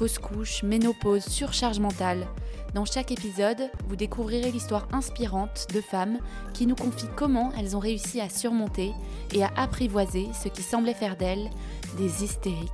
[0.00, 2.26] fausse couche, ménopause, surcharge mentale.
[2.72, 6.16] Dans chaque épisode, vous découvrirez l'histoire inspirante de femmes
[6.54, 8.94] qui nous confient comment elles ont réussi à surmonter
[9.34, 11.50] et à apprivoiser ce qui semblait faire d'elles
[11.98, 12.70] des hystériques.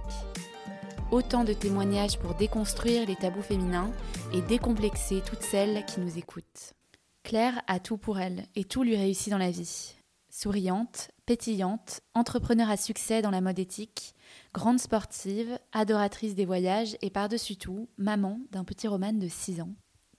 [1.10, 3.90] Autant de témoignages pour déconstruire les tabous féminins
[4.32, 6.74] et décomplexer toutes celles qui nous écoutent.
[7.24, 9.96] Claire a tout pour elle et tout lui réussit dans la vie.
[10.30, 14.14] Souriante, pétillante, entrepreneur à succès dans la mode éthique,
[14.54, 19.74] grande sportive, adoratrice des voyages et par-dessus tout, maman d'un petit roman de 6 ans.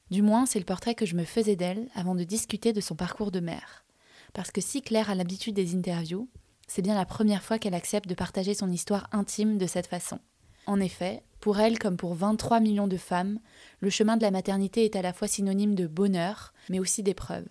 [0.10, 2.96] Du moins, c'est le portrait que je me faisais d'elle avant de discuter de son
[2.96, 3.86] parcours de mère.
[4.34, 6.30] Parce que si Claire a l'habitude des interviews,
[6.68, 10.20] c'est bien la première fois qu'elle accepte de partager son histoire intime de cette façon.
[10.66, 13.40] En effet, pour elle comme pour 23 millions de femmes,
[13.80, 17.48] le chemin de la maternité est à la fois synonyme de bonheur, mais aussi d'épreuve.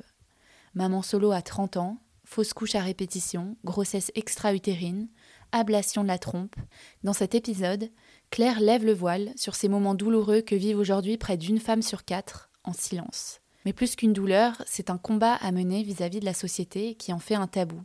[0.74, 5.08] Maman solo à 30 ans, fausse couche à répétition, grossesse extra-utérine,
[5.56, 6.54] ablation de la trompe.
[7.02, 7.90] Dans cet épisode,
[8.30, 12.04] Claire lève le voile sur ces moments douloureux que vivent aujourd'hui près d'une femme sur
[12.04, 13.40] quatre, en silence.
[13.64, 17.12] Mais plus qu'une douleur, c'est un combat à mener vis-à-vis -vis de la société qui
[17.12, 17.82] en fait un tabou.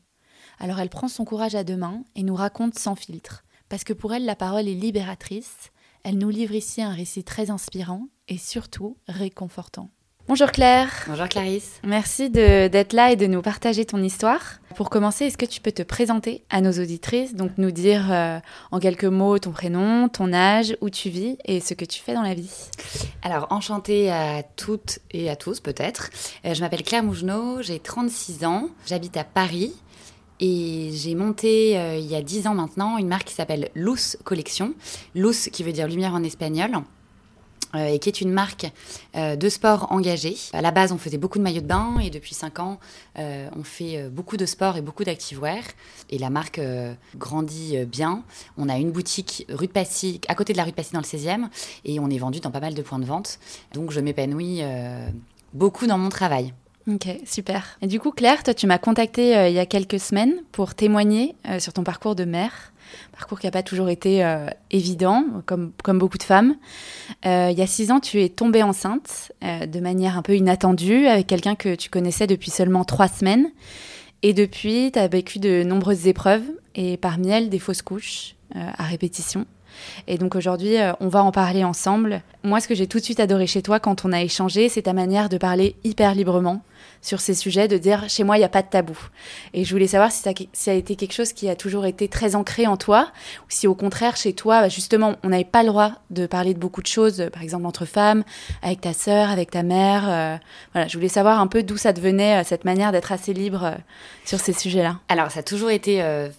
[0.60, 3.94] Alors elle prend son courage à deux mains et nous raconte sans filtre, parce que
[3.94, 5.72] pour elle la parole est libératrice,
[6.04, 9.90] elle nous livre ici un récit très inspirant et surtout réconfortant.
[10.28, 10.90] Bonjour Claire.
[11.08, 11.82] Bonjour Clarisse.
[11.84, 14.42] Merci d'être là et de nous partager ton histoire.
[14.76, 18.40] Pour commencer, est-ce que tu peux te présenter à nos auditrices, donc nous dire euh,
[18.72, 22.14] en quelques mots ton prénom, ton âge, où tu vis et ce que tu fais
[22.14, 22.70] dans la vie?
[23.24, 26.12] Alors, enchantée à toutes et à tous peut-être.
[26.46, 29.74] Euh, je m'appelle Claire Mougenot, j'ai 36 ans, j'habite à Paris.
[30.40, 34.18] Et j'ai monté euh, il y a 10 ans maintenant une marque qui s'appelle Luz
[34.24, 34.74] Collection.
[35.14, 36.72] Luz qui veut dire lumière en espagnol.
[37.76, 38.70] Euh, et qui est une marque
[39.16, 40.36] euh, de sport engagé.
[40.54, 42.80] À la base, on faisait beaucoup de maillots de bain et depuis 5 ans,
[43.18, 45.64] euh, on fait beaucoup de sport et beaucoup d'activewear.
[46.10, 46.60] Et la marque
[47.16, 48.24] grandit bien.
[48.58, 51.00] On a une boutique rue de Passy, à côté de la rue de Passy dans
[51.00, 51.48] le 16e
[51.86, 53.40] et on est vendu dans pas mal de points de vente.
[53.74, 54.62] Donc je m'épanouis
[55.54, 56.54] beaucoup dans mon travail.
[56.92, 57.78] Ok, super.
[57.82, 61.36] Et du coup, Claire, toi, tu m'as contacté il y a quelques semaines pour témoigner
[61.60, 62.72] sur ton parcours de mère
[63.12, 66.56] parcours qui n'a pas toujours été euh, évident, comme, comme beaucoup de femmes.
[67.26, 70.36] Euh, il y a six ans, tu es tombée enceinte euh, de manière un peu
[70.36, 73.48] inattendue avec quelqu'un que tu connaissais depuis seulement trois semaines.
[74.24, 76.44] Et depuis, tu as vécu de nombreuses épreuves,
[76.76, 79.46] et parmi elles, des fausses couches à répétition.
[80.08, 82.22] Et donc aujourd'hui, on va en parler ensemble.
[82.44, 84.84] Moi, ce que j'ai tout de suite adoré chez toi quand on a échangé, c'est
[84.84, 86.62] ta manière de parler hyper librement
[87.02, 88.98] sur ces sujets, de dire chez moi, il n'y a pas de tabou.
[89.54, 90.22] Et je voulais savoir si
[90.54, 93.68] ça, a été quelque chose qui a toujours été très ancré en toi, ou si
[93.68, 96.82] au contraire, chez toi, bah, justement, on n'avait pas le droit de parler de beaucoup
[96.82, 98.24] de choses, par exemple entre femmes,
[98.62, 100.04] avec ta sœur, avec ta mère.
[100.08, 100.38] Euh,
[100.74, 103.64] voilà, je voulais savoir un peu d'où ça devenait, euh, cette manière d'être assez libre
[103.64, 103.76] euh,
[104.26, 105.00] sur ces sujets-là.
[105.10, 105.98] Alors, ça a toujours été,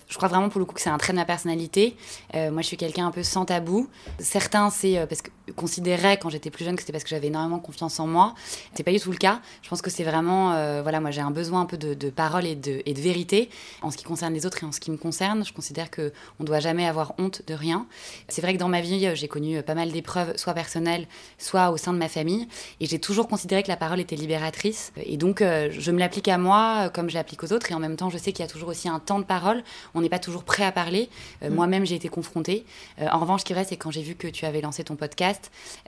[0.09, 1.97] je crois vraiment pour le coup que c'est un trait de ma personnalité.
[2.35, 3.89] moi, je suis quelqu'un un peu sans tabou.
[4.19, 7.59] Certains, c'est parce que considérais quand j'étais plus jeune que c'était parce que j'avais énormément
[7.59, 8.35] confiance en moi.
[8.75, 9.41] C'est pas du tout le cas.
[9.63, 12.47] Je pense que c'est vraiment euh, voilà, moi j'ai un besoin un peu de, parole
[12.47, 13.51] et de, et de, vérité
[13.83, 15.45] en ce qui concerne les autres et en ce qui me concerne.
[15.45, 17.87] Je considère que on doit jamais avoir honte de rien.
[18.29, 21.07] C'est vrai que dans ma vie, j'ai connu pas mal d'épreuves, soit personnelles,
[21.39, 22.47] soit au sein de ma famille,
[22.81, 24.93] et j'ai toujours considéré que la parole était libératrice.
[24.97, 27.81] Et donc, euh, je me l'applique à moi comme je l'applique aux autres, et en
[27.81, 29.63] même temps, je sais qu'il y a toujours aussi un temps de parole.
[29.95, 31.09] On n'est pas toujours prêt à parler.
[31.43, 31.55] Euh, mm.
[31.55, 32.65] Moi-même, j'ai été confrontée.
[33.01, 35.32] en revanche, ce qui reste, c'est quand j'ai vu que tu avais lancé ton podcast,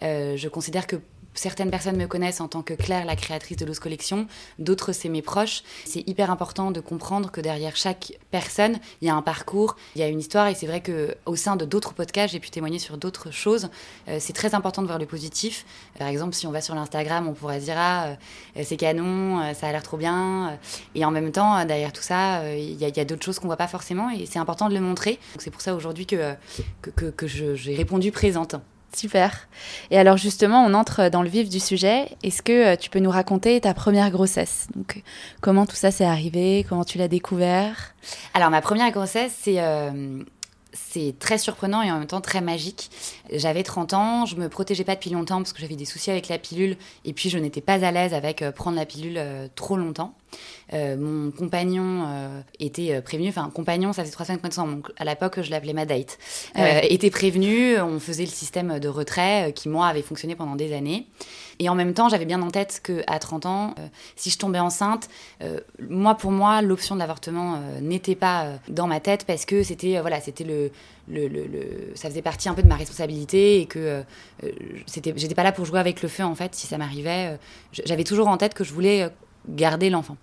[0.00, 0.96] je considère que
[1.34, 4.26] certaines personnes me connaissent en tant que Claire, la créatrice de Lose Collection,
[4.58, 5.62] d'autres c'est mes proches.
[5.84, 10.00] C'est hyper important de comprendre que derrière chaque personne, il y a un parcours, il
[10.00, 12.50] y a une histoire et c'est vrai que au sein de d'autres podcasts, j'ai pu
[12.50, 13.68] témoigner sur d'autres choses.
[14.08, 15.66] Euh, c'est très important de voir le positif.
[15.98, 18.16] Par exemple, si on va sur l'Instagram, on pourrait dire ah
[18.56, 20.58] euh, c'est canon, euh, ça a l'air trop bien
[20.94, 23.68] et en même temps derrière tout ça, il y a, d'autres choses qu'on voit pas
[23.68, 25.18] forcément et c'est important de le montrer.
[25.38, 26.34] c'est pour ça aujourd'hui que
[27.26, 28.56] j'ai répondu présente.
[28.94, 29.48] Super.
[29.90, 32.08] Et alors justement, on entre dans le vif du sujet.
[32.22, 34.68] Est-ce que euh, tu peux nous raconter ta première grossesse?
[34.74, 35.02] Donc,
[35.40, 36.64] comment tout ça s'est arrivé?
[36.68, 37.94] Comment tu l'as découvert?
[38.34, 40.22] Alors ma première grossesse, c'est euh,
[40.74, 42.90] c'est très surprenant et en même temps très magique.
[43.32, 46.28] J'avais 30 ans, je me protégeais pas depuis longtemps parce que j'avais des soucis avec
[46.28, 49.20] la pilule et puis je n'étais pas à l'aise avec euh, prendre la pilule
[49.54, 50.14] trop longtemps.
[50.72, 54.90] Euh, mon compagnon euh, était euh, prévenu, enfin compagnon, ça fait trois semaines qu'on donc
[54.96, 56.18] à l'époque je l'appelais ma date,
[56.82, 61.06] était prévenu, on faisait le système de retrait qui moi avait fonctionné pendant des années.
[61.58, 63.74] Et en même temps, j'avais bien en tête qu'à 30 ans,
[64.16, 65.08] si je tombais enceinte,
[65.88, 70.20] moi, pour moi, l'option de l'avortement n'était pas dans ma tête parce que c'était voilà,
[70.20, 70.70] c'était le,
[71.08, 74.02] le, le, ça faisait partie un peu de ma responsabilité et que
[74.86, 76.54] c'était, j'étais pas là pour jouer avec le feu en fait.
[76.54, 77.38] Si ça m'arrivait,
[77.72, 79.08] j'avais toujours en tête que je voulais
[79.48, 80.16] garder l'enfant.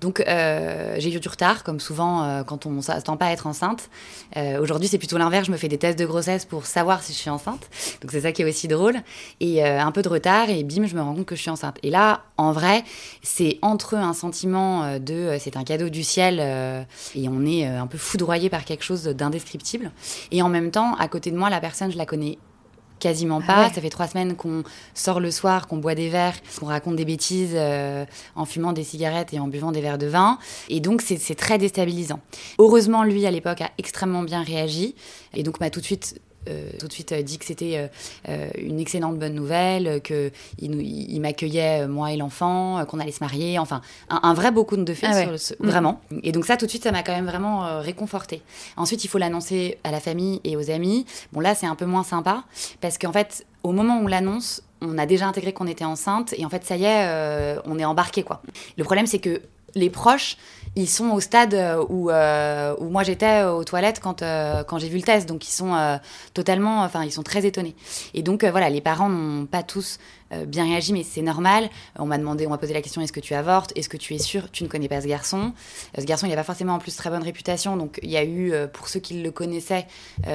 [0.00, 3.32] Donc euh, j'ai eu du retard, comme souvent euh, quand on ne s'attend pas à
[3.32, 3.90] être enceinte.
[4.36, 5.46] Euh, aujourd'hui, c'est plutôt l'inverse.
[5.46, 7.68] Je me fais des tests de grossesse pour savoir si je suis enceinte.
[8.02, 8.96] Donc c'est ça qui est aussi drôle.
[9.40, 11.78] Et un peu de retard, et bim, je me rends compte que je suis enceinte.
[11.82, 12.84] Et là, en vrai,
[13.22, 16.40] c'est entre un sentiment de c'est un cadeau du ciel
[17.14, 19.92] et on est un peu foudroyé par quelque chose d'indescriptible.
[20.30, 22.38] Et en même temps, à côté de moi, la personne, je la connais
[23.04, 23.70] Quasiment ah pas.
[23.70, 24.62] Ça fait trois semaines qu'on
[24.94, 28.82] sort le soir, qu'on boit des verres, qu'on raconte des bêtises euh, en fumant des
[28.82, 30.38] cigarettes et en buvant des verres de vin.
[30.70, 32.20] Et donc, c'est très déstabilisant.
[32.58, 34.94] Heureusement, lui, à l'époque, a extrêmement bien réagi.
[35.34, 36.18] Et donc, m'a tout de suite
[36.48, 37.90] euh, tout de suite euh, dit que c'était
[38.28, 43.58] euh, une excellente bonne nouvelle, qu'il il, m'accueillait, moi et l'enfant, qu'on allait se marier,
[43.58, 43.80] enfin,
[44.10, 45.36] un, vrai beau de fées, ah mm.
[45.66, 46.00] vraiment.
[46.22, 48.42] Et donc ça, tout de suite, ça m'a quand même vraiment réconforté.
[48.76, 51.06] Ensuite, il faut l'annoncer à la famille et aux amis.
[51.32, 52.44] Bon, là, c'est un peu moins sympa,
[52.80, 56.34] parce qu'en fait, au moment où on l'annonce, on a déjà intégré qu'on était enceinte,
[56.36, 58.42] et en fait, ça y est, on est embarqué, quoi.
[58.76, 59.40] Le problème, c'est que
[59.74, 60.36] les proches,
[60.76, 64.78] ils sont au stade euh, où, euh, où moi j'étais aux toilettes quand, euh, quand
[64.78, 65.28] j'ai vu le test.
[65.28, 66.00] Donc ils sont
[66.32, 67.74] totalement, enfin ils sont très étonnés.
[68.14, 69.98] Et donc voilà, les parents n'ont pas tous
[70.46, 71.70] bien réagi, mais c'est normal.
[71.96, 73.72] On m'a demandé, on m'a posé la question est-ce que tu avortes?
[73.76, 75.52] Est-ce que tu es sûr Tu ne connais pas ce garçon.
[75.96, 77.76] ce garçon, il n'a pas forcément en plus très bonne réputation.
[77.76, 79.86] Donc il y a eu, pour ceux qui le connaissaient,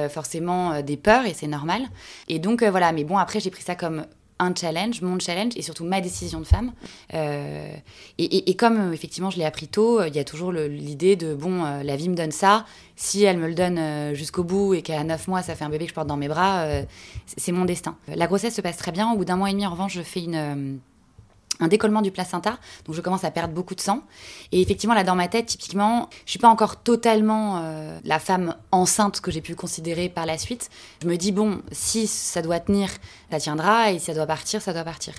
[0.08, 1.82] forcément des peurs et c'est normal.
[2.28, 4.06] Et donc voilà, mais bon, après j'ai pris ça comme
[4.40, 6.72] un challenge, mon challenge et surtout ma décision de femme.
[7.14, 7.72] Euh,
[8.18, 11.34] et, comme euh, effectivement je l'ai appris tôt, euh, il y a toujours l'idée de
[11.34, 12.64] bon, la vie me donne ça.
[12.96, 15.84] Si elle me le donne jusqu'au bout et qu'à 9 mois ça fait un bébé
[15.84, 16.66] que je porte dans mes bras,
[17.36, 17.96] c'est mon destin.
[18.08, 19.10] La grossesse se passe très bien.
[19.12, 20.80] Au bout d'un mois et demi, en revanche, je fais une
[21.60, 24.02] un décollement du placenta, donc je commence à perdre beaucoup de sang.
[24.52, 28.56] Et effectivement, là, dans ma tête, typiquement, je suis pas encore totalement euh, la femme
[28.72, 30.70] enceinte que j'ai pu considérer par la suite.
[31.02, 32.88] Je me dis, bon, si ça doit tenir,
[33.30, 35.14] ça tiendra, et si ça doit partir, ça doit partir.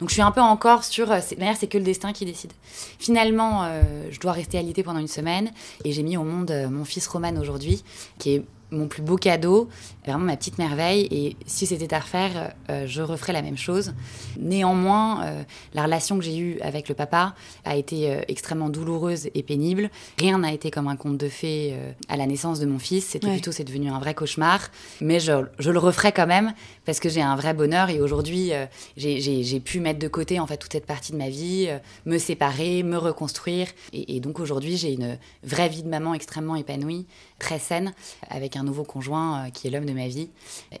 [0.00, 2.52] Donc je suis un peu encore sur, euh, d'ailleurs, c'est que le destin qui décide.
[2.98, 5.50] Finalement, euh, je dois rester alitée pendant une semaine,
[5.84, 7.82] et j'ai mis au monde mon fils Roman aujourd'hui,
[8.18, 9.68] qui est mon plus beau cadeau,
[10.04, 11.06] vraiment ma petite merveille.
[11.10, 13.94] Et si c'était à refaire, euh, je referais la même chose.
[14.38, 15.42] Néanmoins, euh,
[15.74, 17.34] la relation que j'ai eue avec le papa
[17.64, 19.90] a été euh, extrêmement douloureuse et pénible.
[20.18, 21.76] Rien n'a été comme un conte de fées
[22.08, 23.04] à la naissance de mon fils.
[23.06, 24.60] C'était plutôt, c'est devenu un vrai cauchemar.
[25.00, 26.52] Mais je, je, le referais quand même
[26.84, 27.90] parce que j'ai un vrai bonheur.
[27.90, 28.52] Et aujourd'hui,
[28.96, 31.68] j'ai pu mettre de côté en fait toute cette partie de ma vie,
[32.04, 33.68] me séparer, me reconstruire.
[33.92, 37.06] Et, et donc aujourd'hui, j'ai une vraie vie de maman extrêmement épanouie,
[37.38, 37.92] très saine,
[38.30, 40.30] avec un nouveau conjoint euh, qui est l'homme de ma vie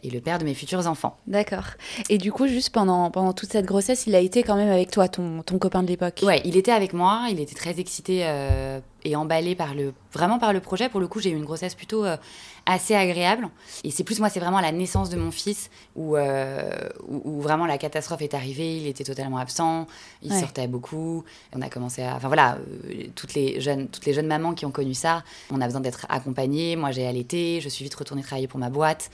[0.02, 1.16] et le père de mes futurs enfants.
[1.26, 1.64] D'accord.
[2.08, 4.90] Et du coup, juste pendant, pendant toute cette grossesse, il a été quand même avec
[4.90, 6.20] toi, ton, ton copain de l'époque?
[6.22, 10.38] Ouais, il était avec moi, il était très excité euh, et emballé par le, vraiment
[10.38, 10.88] par le projet.
[10.88, 12.16] Pour le coup, j'ai eu une grossesse plutôt euh,
[12.64, 13.48] assez agréable.
[13.84, 16.70] Et c'est plus moi, c'est vraiment la naissance de mon fils où, euh,
[17.06, 18.78] où, vraiment la catastrophe est arrivée.
[18.78, 19.86] Il était totalement absent,
[20.22, 21.24] il sortait beaucoup.
[21.54, 22.16] On a commencé à.
[22.16, 22.58] Enfin voilà,
[22.88, 25.22] euh, toutes, les jeunes, toutes les jeunes mamans qui ont connu ça,
[25.52, 26.74] on a besoin d'être accompagnées.
[26.74, 29.10] Moi, j'ai allaité, je suis vite retournée travailler pour ma boîte.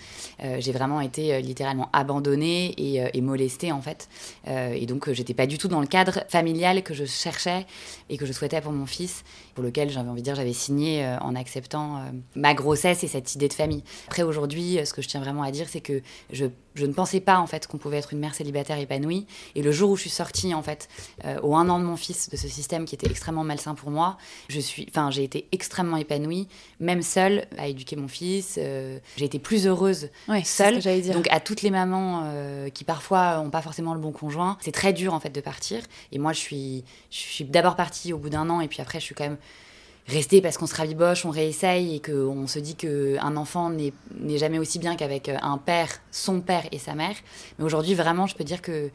[0.59, 4.09] J'ai vraiment été littéralement abandonnée et, et, molestée en fait.
[4.47, 7.67] et donc, j'étais pas du tout dans le cadre familial que je cherchais
[8.09, 9.25] et que je souhaitais pour mon fils,
[9.55, 12.03] pour lequel j'avais envie de dire j'avais signé en acceptant
[12.35, 13.83] ma grossesse et cette idée de famille.
[14.07, 17.21] Après, aujourd'hui, ce que je tiens vraiment à dire, c'est que je, je, ne pensais
[17.21, 19.27] pas, en fait, qu'on pouvait être une mère célibataire épanouie.
[19.55, 20.89] Et le jour où je suis sortie, en fait,
[21.25, 23.91] euh, au un an de mon fils, de ce système qui était extrêmement malsain pour
[23.91, 24.17] moi,
[24.49, 26.49] je suis, enfin, j'ai été extrêmement épanouie,
[26.81, 28.57] même seule, à éduquer mon fils.
[28.59, 30.09] Euh, j'ai été plus heureuse
[30.45, 30.79] seule.
[30.79, 31.15] dire.
[31.15, 34.73] Donc, à toutes les mamans euh, qui, parfois, n'ont pas forcément le bon conjoint, c'est
[34.73, 35.83] très dur, en fait, de partir.
[36.13, 39.01] Et moi, je suis, je suis d'abord partie au bout d'un an, et puis après,
[39.01, 39.39] je suis quand même
[40.09, 43.93] rester parce qu'on se raviboche, on réessaye et qu'on se dit qu'un enfant n'est
[44.37, 47.15] jamais aussi bien qu'avec euh, un père, son père et sa mère.
[47.59, 48.91] Mais aujourd'hui, vraiment, je peux dire que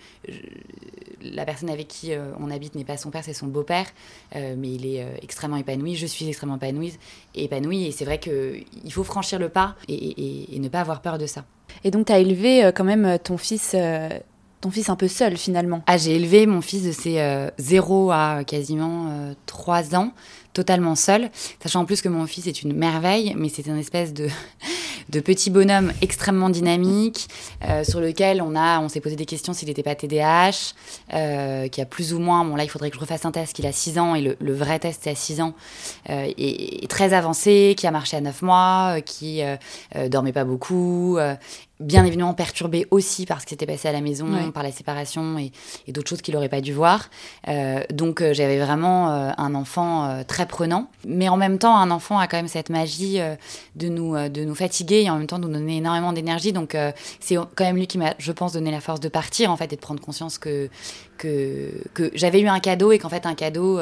[1.21, 3.87] la personne avec qui euh, on habite n'est pas son père, c'est son beau-père,
[4.35, 6.97] euh, mais il est extrêmement épanoui, je suis extrêmement épanouie,
[7.35, 11.17] épanouie et c'est vrai qu'il faut franchir le pas et, et, ne pas avoir peur
[11.17, 11.45] de ça.
[11.83, 13.75] Et donc, tu as élevé quand même ton fils
[14.61, 15.83] ton fils un peu seul finalement.
[15.87, 20.13] Ah, j'ai élevé mon fils de ses 0 à quasiment 3 ans
[20.57, 21.29] totalement seule,
[21.61, 24.27] sachant en plus que mon fils est une merveille, mais c'est une espèce de,
[25.09, 27.27] de petit bonhomme extrêmement dynamique,
[27.63, 30.73] euh, sur lequel on, a, on s'est posé des questions s'il n'était pas TDAH,
[31.13, 33.53] euh, qui a plus ou moins, bon là il faudrait que je refasse un test,
[33.53, 35.53] qu'il a 6 ans, et le, vrai test c'est à 6 ans,
[36.09, 39.41] euh, et, très avancé, qui a marché à 9 mois, qui
[40.09, 41.19] dormait pas beaucoup,
[41.79, 45.38] bien évidemment perturbé aussi par ce qui s'était passé à la maison, par la séparation
[45.38, 45.51] et,
[45.91, 47.10] d'autres choses qu'il n'aurait pas dû voir.
[47.48, 50.89] Euh, donc euh, j'avais vraiment euh, un enfant très prenant.
[51.05, 53.19] Mais en même temps, un enfant a quand même cette magie
[53.75, 56.53] de, nous, de nous fatiguer et en même temps de nous donner énormément d'énergie.
[56.53, 56.75] Donc
[57.19, 59.72] c'est quand même lui qui m'a, je pense, donné la force de partir en fait
[59.72, 60.69] et de prendre conscience que,
[61.17, 63.79] que, que j'avais eu un cadeau et qu'en fait un cadeau,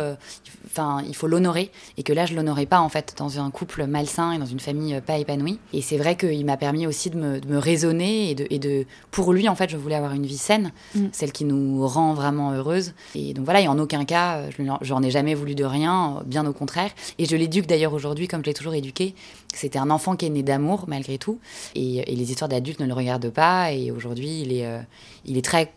[0.66, 3.86] enfin il faut l'honorer et que là je l'honorais pas en fait dans un couple
[3.86, 5.60] malsain et dans une famille pas épanouie.
[5.74, 8.60] Et c'est vrai qu'il m'a permis aussi de me, de me raisonner et de, et
[8.60, 11.08] de, pour lui en fait je voulais avoir une vie saine mm.
[11.12, 14.50] celle qui nous rend vraiment heureuse et donc voilà et en aucun cas euh,
[14.82, 18.28] je n'en ai jamais voulu de rien bien au contraire et je l'éduque d'ailleurs aujourd'hui
[18.28, 19.16] comme je l'ai toujours éduqué
[19.58, 21.40] c'était un enfant qui est né d'amour malgré tout.
[21.76, 23.72] Et, les histoires d'adultes ne le regardent pas.
[23.72, 24.80] Et aujourd'hui il est euh,
[25.26, 25.74] il est très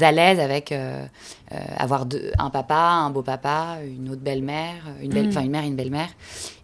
[0.00, 1.04] à l'aise avec euh,
[1.76, 2.06] avoir
[2.38, 5.30] un papa un beau papa une autre belle-mère une belle mm.
[5.30, 6.08] enfin une mère et une belle-mère.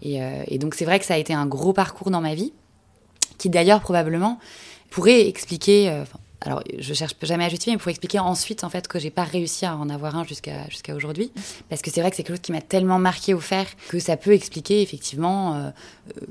[0.03, 2.53] Et, et donc c'est vrai que ça a été un gros parcours dans ma vie
[3.39, 4.39] qui d'ailleurs probablement
[4.91, 6.05] pourrait expliquer, euh,
[6.41, 9.25] alors je cherche jamais à justifier, mais pour expliquer ensuite en fait que j'ai pas
[9.25, 11.33] réussi à en avoir un jusqu'à jusqu'à aujourd'hui,
[11.69, 13.99] parce que c'est vrai que c'est quelque chose qui m'a tellement marqué au fer que
[13.99, 15.71] ça peut expliquer effectivement euh,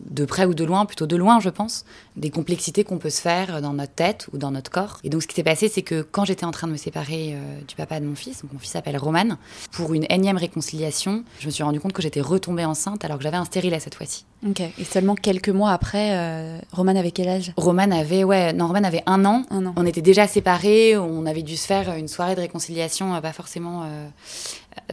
[0.09, 3.21] de près ou de loin, plutôt de loin je pense, des complexités qu'on peut se
[3.21, 4.99] faire dans notre tête ou dans notre corps.
[5.03, 7.33] Et donc ce qui s'est passé, c'est que quand j'étais en train de me séparer
[7.33, 9.37] euh, du papa de mon fils, mon fils s'appelle Roman,
[9.71, 13.23] pour une énième réconciliation, je me suis rendu compte que j'étais retombée enceinte alors que
[13.23, 14.25] j'avais un stérilet cette fois-ci.
[14.47, 14.61] Ok.
[14.61, 17.51] Et seulement quelques mois après, euh, Roman avait quel âge?
[17.57, 19.43] Roman avait, ouais, non, Roman avait un an.
[19.49, 19.73] un an.
[19.75, 20.97] On était déjà séparés.
[20.97, 24.07] On avait dû se faire une soirée de réconciliation, euh, pas forcément euh,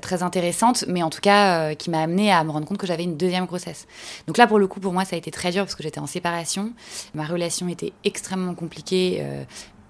[0.01, 3.05] très intéressante, mais en tout cas qui m'a amené à me rendre compte que j'avais
[3.05, 3.87] une deuxième grossesse.
[4.27, 6.00] Donc là, pour le coup, pour moi, ça a été très dur parce que j'étais
[6.00, 6.73] en séparation.
[7.14, 9.23] Ma relation était extrêmement compliquée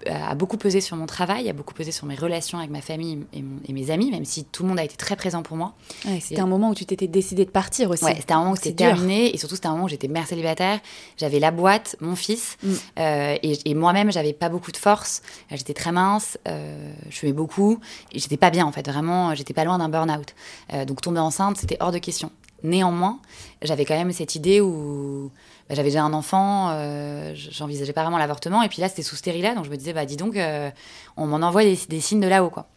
[0.09, 3.25] a beaucoup pesé sur mon travail, a beaucoup pesé sur mes relations avec ma famille
[3.33, 5.73] et, mes amis, même si tout le monde a été très présent pour moi.
[6.19, 8.03] c'était un moment où tu t'étais décidé de partir aussi.
[8.03, 10.27] Ouais, c'était un moment où c'était terminé et surtout c'était un moment où j'étais mère
[10.27, 10.79] célibataire,
[11.17, 12.73] j'avais la boîte, mon fils mm.
[12.99, 15.21] euh, et, moi-même j'avais pas beaucoup de force,
[15.51, 17.79] j'étais très mince, euh, je fumais beaucoup
[18.11, 20.35] et j'étais pas bien en fait, vraiment, j'étais pas loin d'un burn-out.
[20.73, 22.31] Euh, donc tomber enceinte c'était hors de question.
[22.63, 23.19] Néanmoins,
[23.61, 25.31] j'avais quand même cette idée où
[25.69, 28.63] bah, j'avais déjà un enfant, euh, j'envisageais pas vraiment l'avortement.
[28.63, 30.69] Et puis là, c'était sous stérilet, donc je me disais, bah dis donc, euh,
[31.15, 32.67] on m'en envoie des, signes de là-haut, quoi.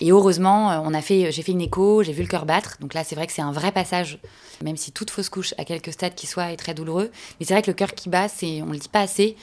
[0.00, 2.76] Et heureusement, euh, on a fait, j'ai fait une écho, j'ai vu le cœur battre.
[2.80, 4.18] Donc là, c'est vrai que c'est un vrai passage,
[4.62, 7.10] même si toute fausse couche à quelques stades qui soit est très douloureux.
[7.38, 9.36] Mais c'est vrai que le cœur qui bat, c'est, on le dit pas assez.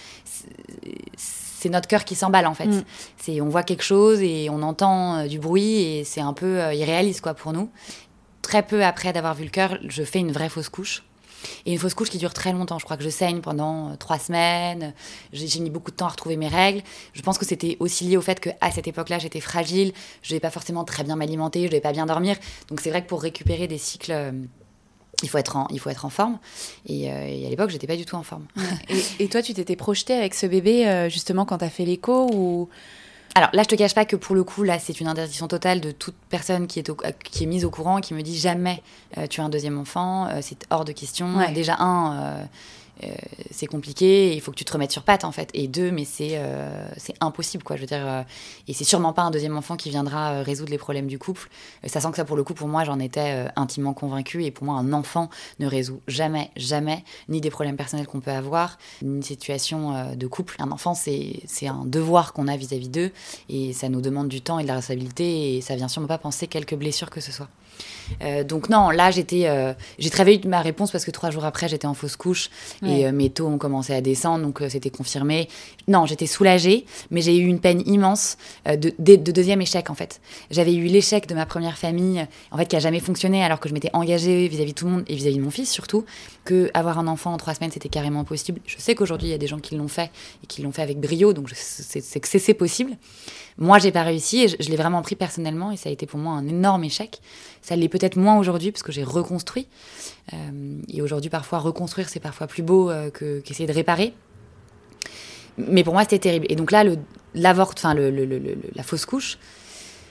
[1.16, 2.68] C'est notre cœur qui s'emballe en fait.
[2.68, 2.84] Mm.
[3.18, 7.22] C'est, on voit quelque chose et on entend du bruit et c'est un peu irréaliste
[7.22, 7.70] quoi pour nous.
[8.42, 11.04] Très peu après d'avoir vu le cœur, je fais une vraie fausse couche.
[11.66, 12.80] Et une fausse couche qui dure très longtemps.
[12.80, 14.94] Je crois que je saigne pendant euh, trois semaines.
[15.34, 16.82] J'ai mis beaucoup de temps à retrouver mes règles.
[17.14, 19.94] Je pense que c'était aussi lié au fait qu'à cette époque-là, j'étais fragile.
[20.22, 21.60] Je ne devais pas forcément très bien m'alimenter.
[21.60, 22.36] Je ne devais pas bien dormir.
[22.68, 24.32] Donc c'est vrai que pour récupérer des cycles euh,
[25.22, 26.40] il faut être en, forme.
[26.86, 28.46] Et, euh, à l'époque, j'étais pas du tout en forme.
[29.20, 32.70] et, toi, tu t'étais projetée avec ce bébé justement quand tu as fait l'écho ou
[33.36, 35.82] alors là, je te cache pas que pour le coup, là, c'est une interdiction totale
[35.82, 36.92] de toute personne qui est,
[37.24, 38.82] qui est mise au courant, qui me dit jamais
[39.18, 41.28] euh, tu as un deuxième enfant, euh, c'est hors de question.
[41.54, 42.46] Déjà, un, euh, euh,
[43.52, 45.50] c'est compliqué, il faut que tu te remettes sur patte en fait.
[45.54, 46.88] Et deux, mais c'est euh,
[47.22, 47.76] impossible quoi.
[47.76, 48.24] Je veux dire, euh,
[48.68, 51.50] et c'est sûrement pas un deuxième enfant qui viendra résoudre les problèmes du couple.
[51.86, 54.44] ça sent que ça pour le coup, pour moi, j'en étais intimement convaincue.
[54.44, 55.30] Et pour moi, un enfant
[55.60, 60.28] ne résout jamais, jamais, ni des problèmes personnels qu'on peut avoir, ni une situation de
[60.28, 60.56] couple.
[60.60, 63.12] Un enfant, c'est un devoir qu'on a vis-à-vis d'eux,
[63.50, 66.18] et ça nous demande du temps et de la responsabilité, et ça vient sûrement pas
[66.18, 67.50] penser quelques blessures que ce soit.
[68.46, 71.88] Donc non, là j'étais, j'ai très vite ma réponse parce que trois jours après j'étais
[71.88, 72.50] en fausse couche
[72.84, 75.48] et euh, mes taux ont commencé à descendre, donc euh, c'était confirmé.
[75.88, 78.38] Non, j'étais soulagée, mais j'ai eu une peine immense
[78.68, 80.22] euh, de, deuxième échec en fait.
[80.52, 83.70] J'avais eu l'échec de ma première famille, en fait, qui a jamais fonctionné, alors que
[83.70, 86.06] je m'étais engagée vis-à-vis de tout le monde et vis-à-vis de mon fils surtout,
[86.46, 88.62] que avoir un enfant en trois semaines c'était carrément possible.
[88.66, 90.12] Je sais qu'aujourd'hui il y a des gens qui l'ont fait
[90.44, 92.98] et qui l'ont fait avec brio, donc c'est que c'est possible.
[93.58, 96.06] Moi, j'ai pas réussi et je, je l'ai vraiment pris personnellement et ça a été
[96.06, 97.20] pour moi un énorme échec.
[97.62, 99.68] Ça l'est peut-être moins aujourd'hui parce que j'ai reconstruit.
[100.34, 104.14] Euh, et aujourd'hui, parfois, reconstruire, c'est parfois plus beau euh, qu'essayer de réparer.
[105.58, 106.46] Mais pour moi, c'était terrible.
[106.50, 106.98] Et donc là, le,
[107.36, 109.38] enfin, la fausse couche,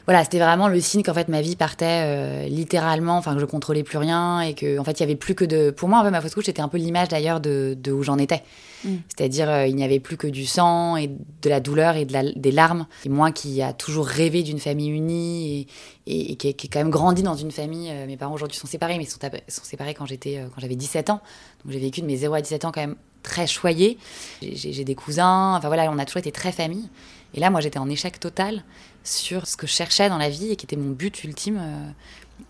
[0.08, 3.44] voilà, c'était vraiment le signe qu'en fait ma vie partait euh, littéralement, enfin que je
[3.44, 5.70] contrôlais plus rien et que en fait il y avait plus que de.
[5.70, 8.16] Pour moi, en fait, ma fausse couche c'était un peu l'image d'ailleurs de, où j'en
[8.16, 8.42] étais.
[8.84, 8.94] Mm.
[9.08, 12.52] C'est-à-dire il n'y avait plus que du sang et de la douleur et de des
[12.52, 12.86] larmes.
[13.04, 15.68] Et moi qui a toujours rêvé d'une famille unie
[16.06, 17.92] et, et, qui, qui, quand même grandi dans une famille.
[18.06, 21.10] mes parents aujourd'hui sont séparés, mais ils sont, sont séparés quand j'étais quand j'avais 17
[21.10, 21.20] ans.
[21.62, 23.98] Donc j'ai vécu de mes 0 à 17 ans quand même très choyée.
[24.40, 25.54] J'ai des cousins.
[25.56, 26.88] Enfin voilà, on a toujours été très famille.
[27.34, 28.62] Et là, moi, j'étais en échec total
[29.04, 31.58] sur ce que je cherchais dans la vie et qui était mon but ultime.
[31.60, 31.88] Euh,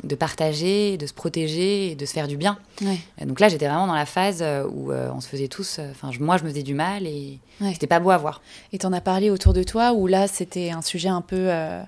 [0.04, 2.58] de partager, de se protéger et de se faire du bien.
[2.82, 2.98] Ouais.
[3.18, 5.78] Et Donc là, j'étais vraiment dans la phase euh, où euh, on se faisait tous.
[5.78, 7.72] euh, Enfin, moi, je me faisais du mal et Ouais.
[7.72, 8.42] c'était pas beau à voir.
[8.74, 11.82] Et t'en as parlé autour de toi ou là c'était un sujet un peu euh,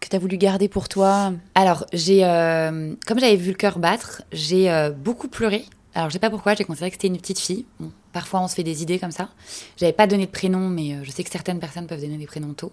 [0.00, 1.34] que t'as voulu garder pour toi?
[1.54, 5.66] Alors, j'ai, euh, comme j'avais vu le cœur battre, j'ai euh, beaucoup pleuré.
[5.94, 7.66] Alors, je sais pas pourquoi, j'ai considéré que c'était une petite fille.
[7.78, 9.28] Bon, parfois, on se fait des idées comme ça.
[9.76, 12.26] J'avais pas donné de prénom, mais euh, je sais que certaines personnes peuvent donner des
[12.26, 12.72] prénoms tôt.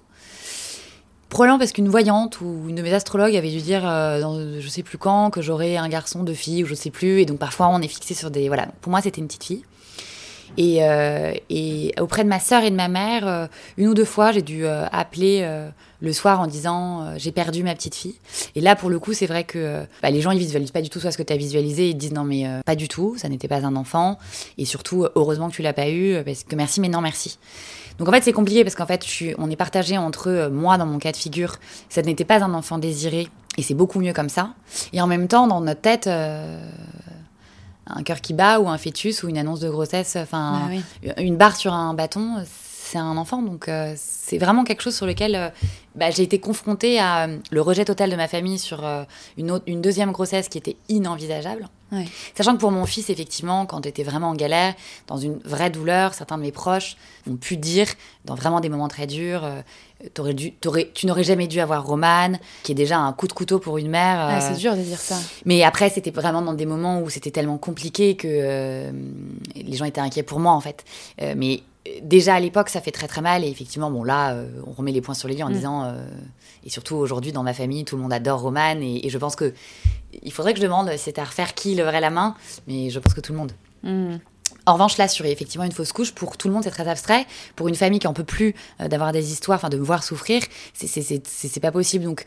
[1.28, 4.68] Probablement parce qu'une voyante ou une de mes astrologues avait dû dire, euh, dans je
[4.70, 7.22] sais plus quand, que j'aurais un garçon, deux filles, ou je sais plus.
[7.22, 8.48] Et donc, parfois, on est fixé sur des.
[8.48, 8.68] Voilà.
[8.82, 9.64] Pour moi, c'était une petite fille.
[10.58, 14.06] Et, euh, et auprès de ma sœur et de ma mère, euh, une ou deux
[14.06, 15.48] fois, j'ai dû euh, appeler
[16.02, 18.16] le soir en disant j'ai perdu ma petite fille.
[18.56, 20.90] Et là, pour le coup, c'est vrai que bah, les gens ils visualisent pas du
[20.90, 23.30] tout soit ce que tu as visualisé, ils disent non mais pas du tout, ça
[23.30, 24.18] n'était pas un enfant.
[24.58, 27.38] Et surtout, heureusement que tu l'as pas eu, parce que merci mais non merci.
[27.98, 29.06] Donc en fait, c'est compliqué parce qu'en fait,
[29.38, 31.58] on est partagé entre moi, dans mon cas de figure,
[31.90, 33.28] ça n'était pas un enfant désiré,
[33.58, 34.54] et c'est beaucoup mieux comme ça.
[34.94, 36.10] Et en même temps, dans notre tête,
[37.96, 41.12] un cœur qui bat ou un fœtus ou une annonce de grossesse, enfin Ah oui.
[41.18, 42.44] une barre sur un bâton,
[42.92, 43.42] c'est un enfant.
[43.42, 45.50] Donc euh, c'est vraiment quelque chose sur lequel euh,
[45.96, 48.84] bah, j'ai été confrontée à euh, le rejet total de ma famille sur
[49.38, 51.68] une, autre- une deuxième grossesse qui était inenvisageable.
[51.92, 52.06] Ouais.
[52.38, 54.74] Sachant que pour mon fils, effectivement, quand j'étais vraiment en galère,
[55.08, 56.96] dans une vraie douleur, certains de mes proches
[57.30, 57.88] ont pu dire,
[58.24, 60.54] dans vraiment des moments très durs, euh, dû,
[60.94, 63.90] tu n'aurais jamais dû avoir Romane, qui est déjà un coup de couteau pour une
[63.90, 64.20] mère.
[64.22, 65.18] Ah, c'est dur de dire ça.
[65.46, 68.92] mais après, c'était vraiment dans des moments où c'était tellement compliqué que euh,
[69.56, 70.86] les gens étaient inquiets pour moi, en fait.
[71.36, 71.62] Mais
[72.04, 73.44] déjà à l'époque, ça fait très très mal.
[73.44, 75.54] Et effectivement, bon, là, euh, on remet les points sur les i en Mm.
[75.54, 75.84] disant.
[75.86, 76.06] euh,
[76.64, 78.80] et surtout aujourd'hui, dans ma famille, tout le monde adore Roman.
[78.82, 79.54] Et, et je pense que.
[80.24, 82.36] Il faudrait que je demande c'était à refaire qui leverait la main.
[82.68, 83.52] Mais je pense que tout le monde.
[83.84, 84.18] Hmm.
[84.68, 87.26] En revanche, là, sur effectivement une fausse couche, pour tout le monde, c'est très abstrait.
[87.56, 90.04] Pour une famille qui en peut plus euh, d'avoir des histoires, enfin de me voir
[90.04, 92.04] souffrir, c'est- c'est- c'est c'est- c'est pas possible.
[92.06, 92.26] Donc,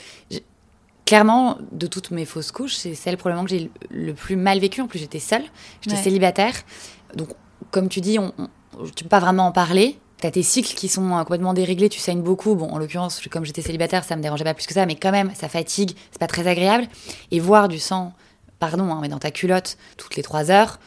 [1.05, 4.59] clairement, de toutes mes fausses couches, c'est celle probablement que j'ai le le plus mal
[4.59, 4.81] vécue.
[4.81, 5.45] En plus, j'étais seule,
[5.83, 6.03] j'étais Ouais.
[6.03, 6.55] célibataire.
[7.15, 7.29] Donc,
[7.71, 8.49] comme tu dis, on, on-
[8.95, 9.99] tu peux pas vraiment en parler.
[10.19, 12.55] T'as tes cycles qui sont euh, complètement déréglés, tu saignes beaucoup.
[12.55, 15.13] Bon, en l'occurrence, comme j'étais célibataire, ça me dérangeait pas plus que ça, mais quand
[15.13, 16.87] même, ça fatigue, c'est pas très agréable.
[17.31, 18.13] Et voir du sang,
[18.59, 20.79] pardon, hein, mais dans ta culotte toutes les trois heures,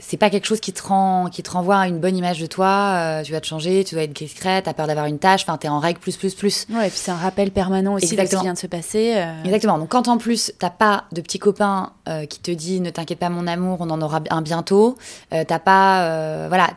[0.00, 2.46] c'est pas quelque chose qui te, rend, qui te renvoie à une bonne image de
[2.46, 2.94] toi.
[2.96, 5.58] euh, tu vas te changer, tu dois être discrète, t'as peur d'avoir une tâche, enfin,
[5.58, 6.66] t'es en règle plus, plus, plus.
[6.70, 9.14] Ouais, et puis c'est un rappel permanent aussi de ce qui vient de se passer.
[9.16, 9.78] euh, Exactement.
[9.78, 13.18] Donc quand en plus t'as pas de petit copain euh, qui te dit ne t'inquiète
[13.18, 14.96] pas mon amour, on en aura un bientôt.
[15.30, 16.70] t'as pas, voilà.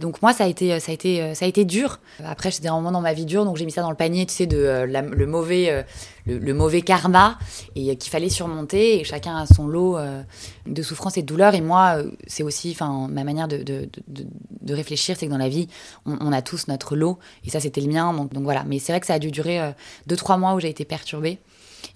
[0.00, 2.00] Donc moi ça a été, ça a été, ça a été dur.
[2.24, 4.26] Après j'étais un moment dans ma vie dure, donc j'ai mis ça dans le panier,
[4.26, 5.84] tu sais, de la- le mauvais,
[6.28, 7.38] le, le mauvais karma
[7.74, 9.00] et euh, qu'il fallait surmonter.
[9.00, 10.22] Et chacun a son lot euh,
[10.66, 11.54] de souffrance et de douleur.
[11.54, 15.38] Et moi euh, c'est aussi, enfin ma manière de, de, de- réfléchir, c'est que dans
[15.38, 15.66] la vie
[16.06, 17.18] on, on a tous notre lot.
[17.44, 18.12] Et ça c'était le mien.
[18.12, 18.64] Donc, donc voilà.
[18.64, 19.70] Mais c'est vrai que ça a dû durer euh,
[20.06, 21.38] deux trois mois où j'ai été perturbée.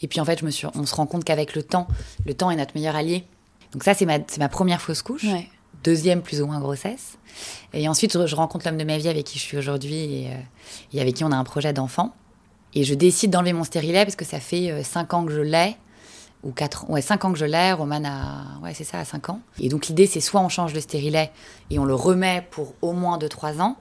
[0.00, 1.86] Et puis en fait, je me suis, on se rend compte qu'avec le temps,
[2.24, 3.24] le temps est notre meilleur allié.
[3.72, 5.24] Donc ça, c'est ma, ma première fausse couche.
[5.24, 5.48] Ouais.
[5.84, 7.18] Deuxième plus ou moins grossesse.
[7.72, 10.28] Et ensuite, je, je rencontre l'homme de ma vie avec qui je suis aujourd'hui et,
[10.28, 10.36] euh,
[10.92, 12.14] et avec qui on a un projet d'enfant.
[12.74, 15.40] Et je décide d'enlever mon stérilet parce que ça fait euh, cinq ans que je
[15.40, 15.76] l'ai.
[16.42, 17.72] Ou quatre, ouais, cinq ans que je l'ai.
[17.72, 19.40] Roman a, ouais, c'est ça, à 5 ans.
[19.60, 21.30] Et donc l'idée, c'est soit on change le stérilet
[21.70, 23.76] et on le remet pour au moins 2-3 ans.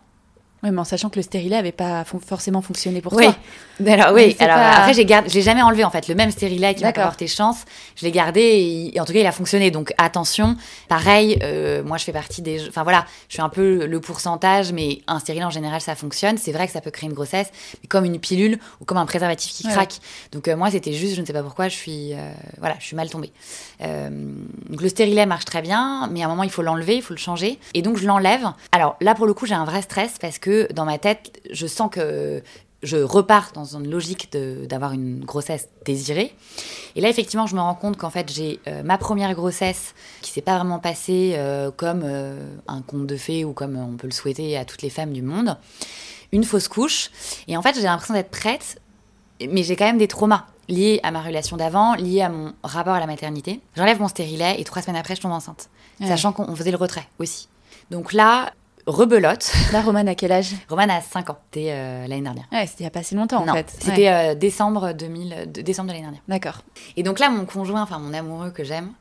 [0.63, 3.23] Ouais, mais en sachant que le stérilet avait pas fon- forcément fonctionné pour oui.
[3.23, 3.35] toi.
[3.87, 6.07] Alors, oui, alors pas- après, j'ai gardé, je l'ai jamais enlevé en fait.
[6.07, 9.19] Le même stérilet qui m'a porté chance, je l'ai gardé et, et en tout cas,
[9.21, 9.71] il a fonctionné.
[9.71, 10.55] Donc attention,
[10.87, 12.67] pareil, euh, moi je fais partie des.
[12.67, 16.37] Enfin voilà, je suis un peu le pourcentage, mais un stérilet en général ça fonctionne.
[16.37, 17.47] C'est vrai que ça peut créer une grossesse,
[17.81, 19.73] mais comme une pilule ou comme un préservatif qui Ouais.
[19.73, 19.95] craque.
[20.31, 22.13] Donc euh, moi c'était juste, je ne sais pas pourquoi, je suis.
[22.13, 23.31] euh, voilà, je suis mal tombée.
[23.79, 27.13] Donc le stérilet marche très bien, mais à un moment il faut l'enlever, il faut
[27.15, 27.57] le changer.
[27.73, 28.45] Et donc je l'enlève.
[28.73, 31.67] Alors là pour le coup j'ai un vrai stress parce que dans ma tête je
[31.67, 32.41] sens que
[32.83, 34.31] je repars dans une logique
[34.67, 36.33] d'avoir une grossesse désirée.
[36.95, 40.31] Et là, effectivement, je me rends compte qu'en fait, j'ai euh, ma première grossesse qui
[40.31, 44.07] s'est pas vraiment passée euh, comme euh, un conte de fées ou comme on peut
[44.07, 45.57] le souhaiter à toutes les femmes du monde.
[46.31, 47.11] Une fausse couche.
[47.47, 48.81] Et en fait, j'ai l'impression d'être prête,
[49.47, 52.93] mais j'ai quand même des traumas liés à ma relation d'avant, liés à mon rapport
[52.93, 53.59] à la maternité.
[53.75, 55.69] J'enlève mon stérilet et trois semaines après, je tombe enceinte.
[55.99, 56.07] Ouais.
[56.07, 57.47] Sachant qu'on on faisait le retrait aussi.
[57.91, 58.53] Donc là,
[58.87, 59.51] rebelote.
[59.73, 60.51] Là, Roman, à quel âge?
[60.69, 61.37] Romane a 5 ans.
[61.51, 62.45] C'était euh, l'année dernière.
[62.51, 63.71] Ouais, c'était il y a pas si longtemps non, en fait.
[63.79, 64.31] c'était Ouais.
[64.31, 66.21] euh, décembre 2000, de- décembre de l'année dernière.
[66.27, 66.61] D'accord.
[66.97, 68.91] Et donc là, mon conjoint, enfin mon amoureux que j'aime,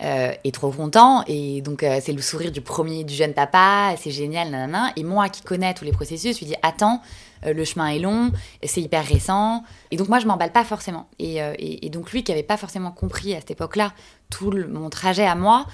[0.00, 1.24] est trop content.
[1.26, 4.92] Et donc, c'est le sourire du premier, du jeune papa, c'est génial, nanana.
[4.96, 7.98] Et moi qui connais tous les processus, je lui dis Attends, euh, le chemin est
[7.98, 9.62] long, c'est hyper récent.
[9.90, 11.08] Et donc moi, je m'emballe pas forcément.
[11.18, 11.54] Et, euh,
[11.90, 13.92] donc lui, qui avait pas forcément compris à cette époque-là
[14.30, 15.66] tout mon trajet à moi,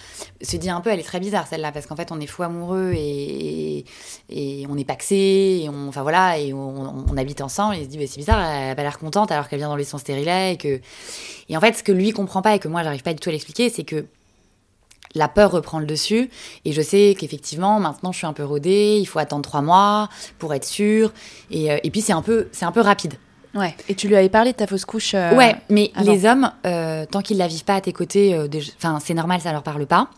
[0.42, 2.42] se dit un peu, elle est très bizarre celle-là, parce qu'en fait, on est fou
[2.42, 3.86] amoureux et,
[4.28, 7.76] et, on est paxé, et on, enfin voilà, et on, habite ensemble.
[7.76, 9.68] Et il se dit, bah, c'est bizarre, elle a pas l'air contente alors qu'elle vient
[9.68, 10.54] dans les sons stérilet.
[10.54, 10.80] Et, que...
[11.48, 13.30] et en fait, ce que lui comprend pas et que moi, j'arrive pas du tout
[13.30, 14.04] à l'expliquer, c'est que
[15.14, 16.30] la peur reprend le dessus.
[16.64, 18.98] Et je sais qu'effectivement, maintenant, je suis un peu rodée.
[19.00, 21.12] Il faut attendre trois mois pour être sûre.
[21.50, 23.14] Et, euh, et puis, c'est un, peu, c'est un peu rapide.
[23.54, 23.74] Ouais.
[23.88, 27.04] Et tu lui avais parlé de ta fausse couche euh, Ouais, mais les hommes, euh,
[27.06, 28.38] tant qu'ils la vivent pas à tes côtés,
[28.76, 30.08] enfin, c'est normal, ça leur parle pas.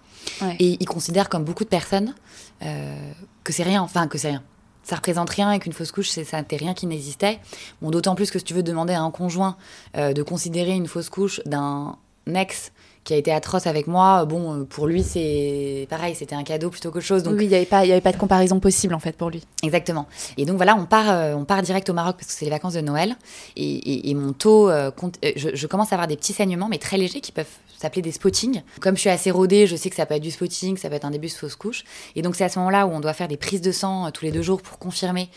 [0.60, 2.14] Et ils considèrent, comme beaucoup de personnes,
[2.60, 3.82] que c'est rien.
[3.82, 4.42] Enfin, que c'est rien.
[4.84, 7.38] Ça représente rien et qu'une fausse couche, c'est ça n'était rien qui n'existait.
[7.80, 9.56] Bon, d'autant plus que si tu veux demander à un conjoint
[9.94, 11.96] de considérer une fausse couche d'un
[12.34, 12.72] ex
[13.04, 16.70] qui a été atroce avec moi, bon, euh, pour lui, c'est pareil, c'était un cadeau
[16.70, 17.22] plutôt qu'autre chose.
[17.22, 17.34] Donc...
[17.36, 19.42] Oui, il n'y avait, pas, avait pas de comparaison possible, en fait, pour lui.
[19.62, 20.06] Exactement.
[20.36, 22.50] Et donc, voilà, on part, euh, on part direct au Maroc parce que c'est les
[22.50, 23.16] vacances de Noël.
[23.56, 24.90] Et, mon taux, euh,
[25.36, 27.46] je, je, commence à avoir des petits saignements, mais très légers, qui peuvent
[27.82, 28.62] s'appeler des spottings.
[28.80, 30.96] Comme je suis assez rodée, je sais que ça peut être du spotting, ça peut
[30.96, 31.84] être un début de fausse couche.
[32.16, 34.24] Et donc, c'est à ce moment-là où on doit faire des prises de sang tous
[34.24, 35.28] les deux jours pour confirmer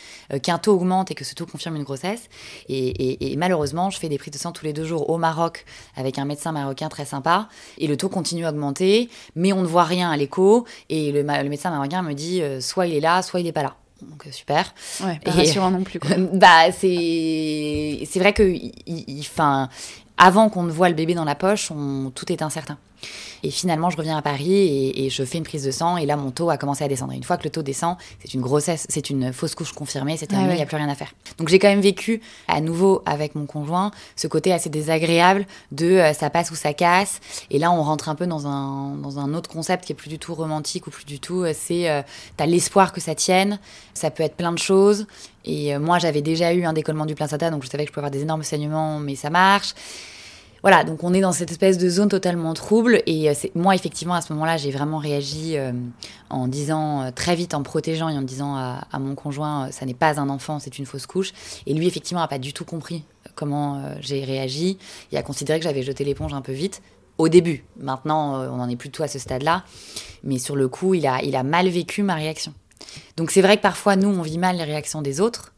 [0.42, 2.30] qu'un taux augmente et que ce taux confirme une grossesse.
[2.70, 5.66] Et, et malheureusement, je fais des prises de sang tous les deux jours au Maroc
[5.96, 7.50] avec un médecin marocain très sympa.
[7.78, 10.66] Et le taux continue à augmenter, mais on ne voit rien à l'écho.
[10.90, 13.64] Et le, médecin marocain me dit euh, soit il est là, soit il n'est pas
[13.64, 13.76] là.
[14.02, 14.74] Donc euh, super.
[15.04, 16.00] Ouais, pas rassurant non plus.
[16.34, 19.24] bah c'est c'est vrai que il,
[20.17, 21.71] avant qu'on ne voit le bébé dans la poche,
[22.15, 22.78] tout est incertain.
[23.44, 25.98] Et finalement, je reviens à Paris et, je fais une prise de sang.
[25.98, 27.13] Et là, mon taux a commencé à descendre.
[27.13, 30.28] une fois que le taux descend, c'est une grossesse, c'est une fausse couche confirmée, c'est
[30.28, 31.13] terminé, il n'y a plus rien à faire.
[31.38, 35.86] Donc j'ai quand même vécu à nouveau avec mon conjoint ce côté assez désagréable de
[35.86, 37.20] euh, ça passe ou ça casse.
[37.52, 40.10] Et là, on rentre un peu dans un, dans un autre concept qui est plus
[40.10, 41.44] du tout romantique ou plus du tout.
[41.44, 42.02] Euh, c'est euh,
[42.38, 43.60] tu as l'espoir que ça tienne.
[43.94, 45.06] Ça peut être plein de choses.
[45.46, 48.02] Et moi, j'avais déjà eu un décollement du placenta, donc je savais que je pouvais
[48.02, 49.76] avoir des énormes saignements, mais ça marche.
[50.65, 53.04] Voilà, donc on est dans cette espèce de zone totalement trouble.
[53.06, 55.71] Et euh, moi, effectivement, à ce moment-là, j'ai vraiment réagi euh,
[56.32, 59.93] en disant euh, très vite, en protégeant et en disant à, mon conjoint, ça n'est
[59.93, 61.34] pas un enfant, c'est une fausse couche.
[61.67, 63.04] Et lui, effectivement, n'a pas du tout compris
[63.36, 64.80] comment j'ai réagi.
[65.12, 66.82] Il a considéré que j'avais jeté l'éponge un peu vite.
[67.19, 67.63] Au début.
[67.80, 69.65] Maintenant, on n'en est plus tout à ce stade-là.
[70.23, 72.56] Mais sur le coup, il a mal vécu ma réaction.
[73.17, 75.54] Donc c'est vrai que parfois, nous, on vit mal les réactions des autres.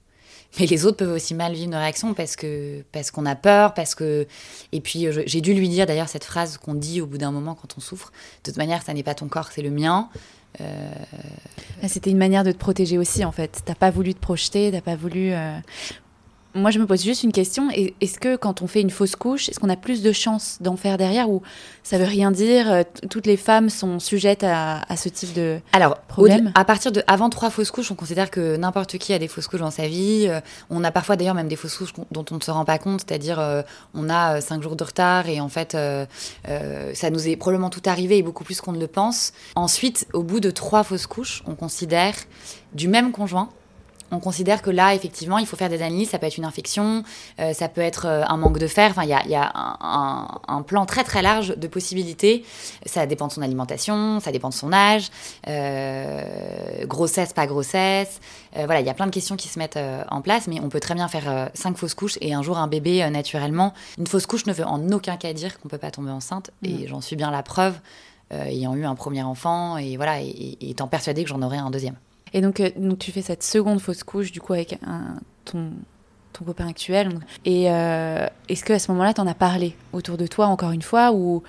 [0.60, 3.74] Mais les autres peuvent aussi mal vivre nos réactions parce que parce qu'on a peur,
[3.74, 4.28] parce que
[4.72, 7.56] et puis j'ai dû lui dire d'ailleurs cette phrase qu'on dit au bout d'un moment
[7.56, 8.12] quand on souffre.
[8.44, 10.10] De toute manière, ça n'est pas ton corps, c'est le mien.
[10.62, 10.92] Euh,
[11.88, 13.62] c'était une manière de te protéger aussi en fait.
[13.66, 15.32] T'as pas voulu te projeter, t'as pas voulu.
[15.32, 15.58] Euh,
[16.58, 17.70] moi, je me pose juste une question.
[17.72, 20.76] Est-ce que quand on fait une fausse couche, est-ce qu'on a plus de chances d'en
[20.76, 21.42] faire derrière ou
[21.84, 25.98] ça veut rien dire euh, Toutes les femmes sont sujettes à, ce type de Alors,
[26.02, 29.28] problème à partir de avant trois fausses couches, on considère que n'importe qui a des
[29.28, 30.26] fausses couches dans sa vie.
[30.28, 32.78] Euh, on a parfois d'ailleurs même des fausses couches dont on ne se rend pas
[32.78, 33.62] compte, c'est-à-dire euh,
[33.94, 35.78] on a cinq jours de retard et en fait
[36.94, 39.34] ça nous est probablement tout arrivé et beaucoup plus qu'on ne le pense.
[39.56, 42.16] Ensuite, au bout de trois fausses couches, on considère
[42.74, 43.50] du même conjoint
[44.12, 46.10] on considère que là, effectivement, il faut faire des analyses.
[46.10, 47.04] Ça peut être une infection,
[47.40, 48.92] euh, ça peut être euh, un manque de fer.
[48.92, 52.44] Enfin, il y a, un, plan très très large de possibilités.
[52.86, 55.10] Ça dépend de son alimentation, ça dépend de son âge,
[55.48, 58.20] euh, grossesse, pas grossesse.
[58.56, 60.80] voilà, il y a plein de questions qui se mettent en place, mais on peut
[60.80, 63.74] très bien faire cinq fausses couches et un jour un bébé naturellement.
[63.98, 66.70] Une fausse couche ne veut en aucun cas dire qu'on peut pas tomber enceinte, et
[66.70, 66.88] mm.
[66.88, 67.76] j'en suis bien la preuve,
[68.32, 71.96] ayant eu un premier enfant et voilà, et étant persuadée que j'en aurai un deuxième.
[72.34, 74.80] Et donc, euh, donc tu fais cette seconde fausse couche, du coup, avec
[75.46, 75.72] ton,
[76.34, 77.20] ton copain actuel.
[77.46, 80.82] Et euh, est-ce qu'à ce moment-là, tu en as parlé autour de toi, encore une
[80.82, 81.44] fois, ou,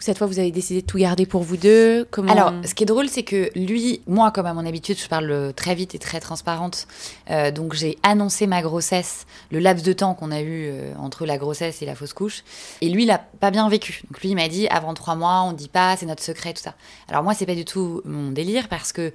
[0.00, 2.06] cette fois, vous avez décidé de tout garder pour vous deux?
[2.28, 5.54] Alors, ce qui est drôle, c'est que lui, moi, comme à mon habitude, je parle
[5.56, 6.86] très vite et très transparente.
[7.30, 11.38] Euh, donc, j'ai annoncé ma grossesse, le laps de temps qu'on a eu entre la
[11.38, 12.44] grossesse et la fausse couche.
[12.82, 14.02] Et lui, il n'a pas bien vécu.
[14.10, 16.62] Donc, lui, il m'a dit, avant trois mois, on dit pas, c'est notre secret, tout
[16.62, 16.74] ça.
[17.08, 19.10] Alors, moi, c'est pas du tout mon délire parce que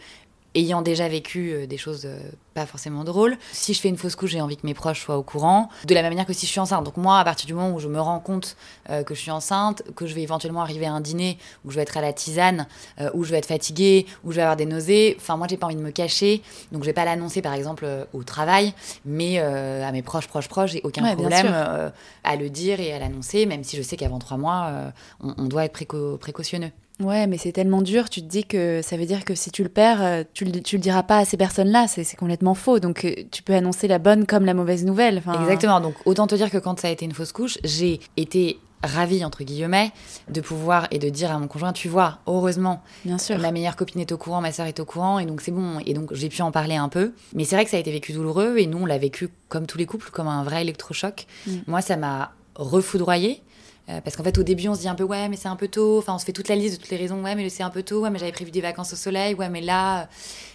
[0.55, 2.19] ayant déjà vécu euh, des choses euh,
[2.53, 5.17] pas forcément drôles, si je fais une fausse couche, j'ai envie que mes proches soient
[5.17, 6.83] au courant, de la même manière que si je suis enceinte.
[6.83, 8.57] Donc moi, à partir du moment où je me rends compte
[8.89, 11.75] euh, que je suis enceinte, que je vais éventuellement arriver à un dîner où je
[11.75, 12.67] vais être à la tisane,
[13.13, 15.67] où je vais être fatiguée, où je vais avoir des nausées, enfin moi j'ai pas
[15.67, 18.73] envie de me cacher, donc je vais pas l'annoncer par exemple au travail,
[19.05, 21.53] mais à mes proches, proches, proches, j'ai aucun problème
[22.23, 25.65] à le dire et à l'annoncer, même si je sais qu'avant trois mois, on, doit
[25.65, 26.71] être précautionneux.
[26.99, 29.63] Ouais, mais c'est tellement dur, tu te dis que ça veut dire que si tu
[29.63, 32.79] le perds, euh, tu le, tu le diras pas à ces personnes-là, c'est complètement faux.
[32.79, 35.21] Donc euh, tu peux annoncer la bonne comme la mauvaise nouvelle.
[35.41, 38.59] Exactement, donc autant te dire que quand ça a été une fausse couche, j'ai été
[38.83, 39.91] ravie, entre guillemets,
[40.29, 43.37] de pouvoir et de dire à mon conjoint, tu vois, heureusement, Bien sûr.
[43.37, 45.79] ma meilleure copine est au courant, ma soeur est au courant, et donc c'est bon.
[45.85, 47.13] Et donc j'ai pu en parler un peu.
[47.33, 49.65] Mais c'est vrai que ça a été vécu douloureux, et nous, on l'a vécu comme
[49.65, 51.27] tous les couples, comme un vrai électrochoc.
[51.47, 51.51] Mm.
[51.67, 53.41] Moi, ça m'a refoudroyé.
[53.89, 55.55] Euh, parce qu'en fait, au début, on se dit un peu, ouais, mais c'est un
[55.55, 55.97] peu tôt.
[55.97, 57.23] Enfin, on se fait toute la liste de toutes les raisons.
[57.23, 58.01] Ouais, mais c'est un peu tôt.
[58.01, 59.33] Ouais, mais j'avais prévu des vacances au soleil.
[59.33, 60.05] Ouais, mais là, euh,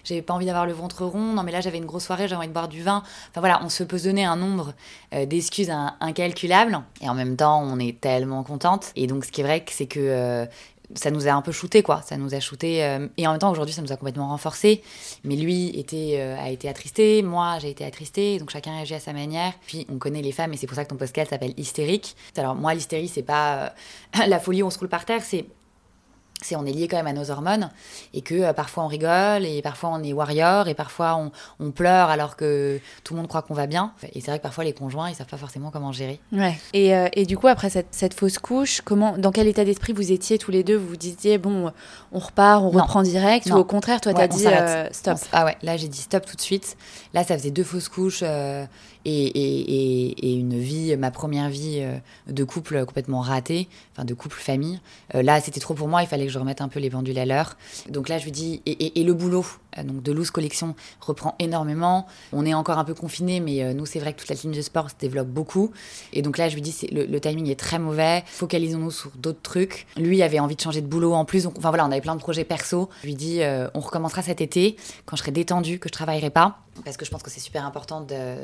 [0.05, 1.33] j'avais pas envie d'avoir le ventre rond.
[1.33, 3.03] Non, mais là, j'avais une grosse soirée, j'avais envie de boire du vin.
[3.31, 4.73] Enfin, voilà, on se peut donner un nombre
[5.15, 6.81] euh, d'excuses in- incalculables.
[7.01, 8.93] Et en même temps, on est tellement contente.
[8.97, 10.47] Et donc, ce qui est vrai, c'est que
[10.95, 12.03] ça nous a un peu shooté, quoi.
[12.03, 12.85] Ça nous a shooté.
[12.85, 14.83] euh, et en même temps, aujourd'hui, ça nous a complètement renforcé.
[15.25, 18.39] Mais lui était, euh, a été attristé, moi, j'ai été attristée.
[18.39, 19.53] Donc, chacun réagit à sa manière.
[19.67, 22.17] Puis, on connaît les femmes, et c'est pour ça que ton podcast s'appelle Hystérique.
[22.37, 23.69] Alors, moi, l'hystérie, c'est pas euh,
[24.27, 25.47] la folie où on se roule par terre, c'est
[26.45, 27.71] c'est on est lié quand même à nos hormones
[28.13, 31.71] et que euh, parfois on rigole et parfois on est warrior et parfois on, on
[31.71, 34.65] pleure alors que tout le monde croit qu'on va bien et c'est vrai que parfois
[34.65, 36.57] les conjoints ils savent pas forcément comment gérer Ouais.
[36.73, 39.93] Et, euh, et du coup, après cette, cette fausse couche, comment, dans quel état d'esprit
[39.93, 40.77] vous étiez tous les deux?
[40.77, 41.73] Vous vous disiez, bon,
[42.13, 42.83] on repart, on Non.
[42.83, 43.57] reprend direct Non.
[43.57, 45.17] Ou au contraire, toi, Ouais, t'as dit, euh, stop?
[45.23, 46.77] On ah ouais là j'ai dit stop tout de suite
[47.15, 48.23] là ça faisait deux fausses couches
[49.05, 51.97] et, une vie ma première vie euh,
[52.29, 54.81] de couple complètement ratée enfin de couple famille.
[55.15, 57.19] Euh, là c'était trop pour moi il fallait que je remette un peu les pendules
[57.19, 57.57] à l'heure.
[57.89, 59.47] Donc là je lui dis et, le boulot
[59.79, 62.07] euh, donc de Loose Collection reprend énormément.
[62.33, 64.63] On est encore un peu confiné mais nous c'est vrai que toute la ligne de
[64.63, 65.71] sport se développe beaucoup.
[66.13, 68.23] Et donc là je lui dis le, timing est très mauvais.
[68.27, 69.87] Focalisons-nous sur d'autres trucs.
[69.97, 71.47] Lui avait envie de changer de boulot en plus.
[71.47, 72.89] Enfin voilà on avait plein de projets perso.
[73.03, 73.41] Je lui dis
[73.75, 74.77] on recommencera cet été.
[75.07, 76.59] Quand je serai détendue que je travaillerai pas.
[76.85, 78.37] Parce que je pense que c'est super important de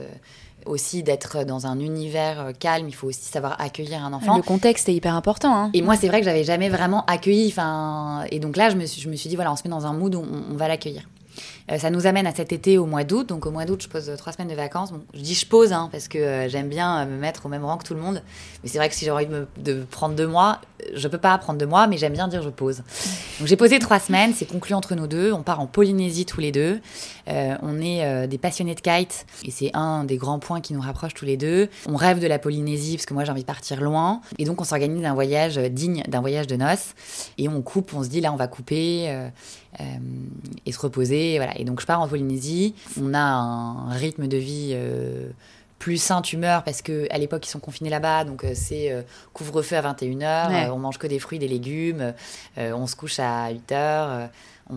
[0.66, 4.42] aussi d'être dans un univers euh, calme il faut aussi savoir accueillir un enfant Le
[4.42, 5.54] contexte est hyper important.
[5.54, 5.70] Hein.
[5.74, 7.48] et moi, c'est vrai que j'avais jamais vraiment accueilli.
[7.48, 9.70] Enfin, et donc là, je me suis, je me suis dit voilà, on se met
[9.70, 11.02] dans un mood où on, on va l'accueillir.
[11.70, 13.28] Euh, ça nous amène à cet été au mois d'août.
[13.28, 14.92] Donc au mois d'août, je pose trois semaines de vacances.
[14.92, 17.48] Bon, je dis je pose hein, parce que euh, j'aime bien euh, me mettre au
[17.48, 18.22] même rang que tout le monde.
[18.62, 20.60] Mais c'est vrai que si j'ai envie de, me, prendre deux mois,
[20.94, 22.78] je peux pas prendre deux mois, mais j'aime bien dire je pose.
[23.38, 24.32] Donc j'ai posé trois semaines.
[24.34, 25.32] C'est conclu entre nous deux.
[25.32, 26.80] On part en Polynésie tous les deux.
[27.26, 31.14] On est des passionnés de kite et c'est un des grands points qui nous rapproche
[31.14, 31.68] tous les deux.
[31.86, 34.60] On rêve de la Polynésie parce que moi j'ai envie de partir loin et donc
[34.60, 36.94] on s'organise un voyage digne d'un voyage de noces
[37.38, 39.28] et on coupe, on se dit là on va couper
[40.66, 41.36] et se reposer.
[41.36, 41.49] Voilà.
[41.56, 42.74] Et donc je pars en Polynésie.
[43.00, 44.70] On a un rythme de vie.
[44.74, 45.28] euh,
[45.78, 48.92] plus sain, tu meurs parce que à l'époque ils sont confinés là-bas, donc euh, c'est
[48.92, 49.00] euh,
[49.32, 50.68] couvre-feu à 21h, Ouais.
[50.68, 52.12] on mange que des fruits, des légumes,
[52.58, 54.28] on se couche à 8h,
[54.68, 54.76] on...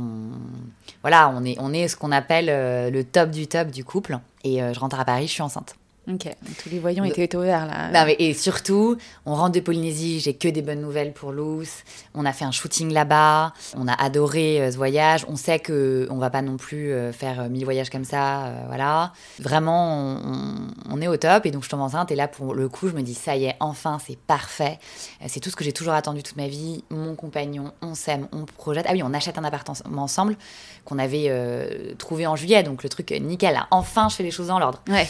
[1.01, 2.45] voilà, on est, on est ce qu'on appelle
[2.93, 4.17] le top du top du couple.
[4.45, 5.75] Et je rentre à Paris, je suis enceinte.
[6.05, 6.25] Ok.
[6.25, 7.89] Donc, tous les voyants étaient ouverts là.
[7.91, 11.83] Non, mais- et surtout, on rentre de Polynésie, j'ai que des bonnes nouvelles pour Luce.
[12.13, 15.25] On a fait un shooting là-bas, on a adoré euh, ce voyage.
[15.29, 18.45] On sait que on va pas non plus euh, faire euh, mille voyages comme ça,
[18.47, 19.13] euh, voilà.
[19.39, 20.17] Vraiment,
[20.89, 21.45] on, est au top.
[21.45, 22.11] Et donc, je tombe enceinte.
[22.11, 24.79] Et là, pour le coup, je me dis, ça y est, enfin, c'est parfait.
[25.27, 26.83] C'est tout ce que j'ai toujours attendu toute ma vie.
[26.89, 28.85] Mon compagnon, on s'aime, on projette.
[28.89, 30.35] Ah oui, on achète un appartement ensemble
[30.83, 31.31] qu'on avait
[31.97, 32.63] trouvé en juillet.
[32.63, 33.53] Donc, le truc, nickel.
[33.53, 33.67] là.
[33.71, 34.81] Enfin, je fais les choses dans l'ordre.
[34.89, 35.07] Ouais.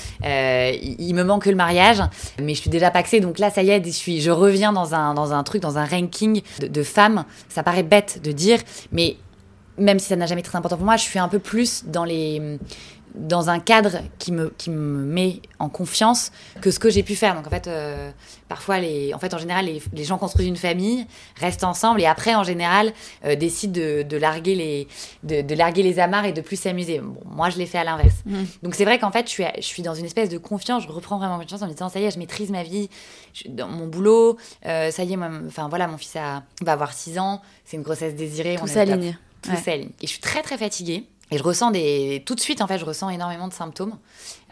[1.00, 2.02] Il me manque que le mariage,
[2.42, 5.34] mais je suis déjà paxée, donc là, ça y est, je, reviens dans un, dans
[5.34, 7.26] un truc, dans un ranking de femmes.
[7.50, 8.60] Ça paraît bête de dire,
[8.92, 9.18] mais
[9.78, 11.84] même si ça n'a jamais été très important pour moi, je suis un peu plus
[11.86, 12.58] dans les
[13.16, 16.32] dans un cadre qui me, qui me met en confiance
[16.62, 17.36] que ce que j'ai pu faire.
[17.36, 18.10] Donc en fait, euh,
[18.50, 21.06] parfois, les, en fait, en général, les, les gens construisent une famille,
[21.40, 22.92] restent ensemble et après, en général,
[23.24, 24.88] euh, décident de, de larguer les,
[25.22, 27.02] de, de larguer les amarres et de plus s'amuser.
[27.02, 28.16] Bon, moi, je l'ai fait à l'inverse.
[28.26, 28.48] Mhm.
[28.64, 30.88] Donc c'est vrai qu'en fait, je suis, je suis dans une espèce de confiance, je
[30.92, 32.90] reprends vraiment confiance en me disant, ça y est, je maîtrise ma vie,
[33.36, 36.94] je- dans mon boulot, euh, ça y est, enfin voilà, mon fils a, va avoir
[36.94, 38.56] 6 ans, c'est une grossesse désirée.
[38.56, 39.16] Tout on s'aligne.
[39.44, 39.58] Tout Ouais.
[39.58, 39.90] s'aligne.
[40.02, 41.08] Et je suis très très fatiguée.
[41.32, 42.22] Et je ressens des.
[42.26, 43.98] Tout de suite, en fait, je ressens énormément de symptômes.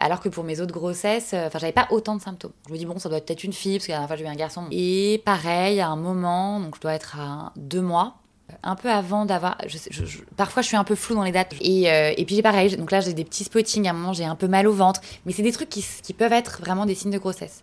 [0.00, 2.50] Alors que pour mes autres grossesses, euh, enfin, j'avais pas autant de symptômes.
[2.66, 4.16] Je me dis, bon, ça doit être peut-être une fille, parce que la dernière fois,
[4.16, 4.64] j'ai eu un garçon.
[4.72, 8.16] Et pareil, à un moment, donc je dois être à deux mois,
[8.50, 9.58] euh, un peu avant d'avoir.
[9.68, 11.54] je sais- je- je- parfois, je suis un peu floue dans les dates.
[11.60, 13.86] Et, euh, et puis, j'ai pareil, donc là, j'ai des petits spottings.
[13.86, 15.00] À un moment, j'ai un peu mal au ventre.
[15.24, 17.62] Mais c'est des trucs qui, qui peuvent être vraiment des signes de grossesse.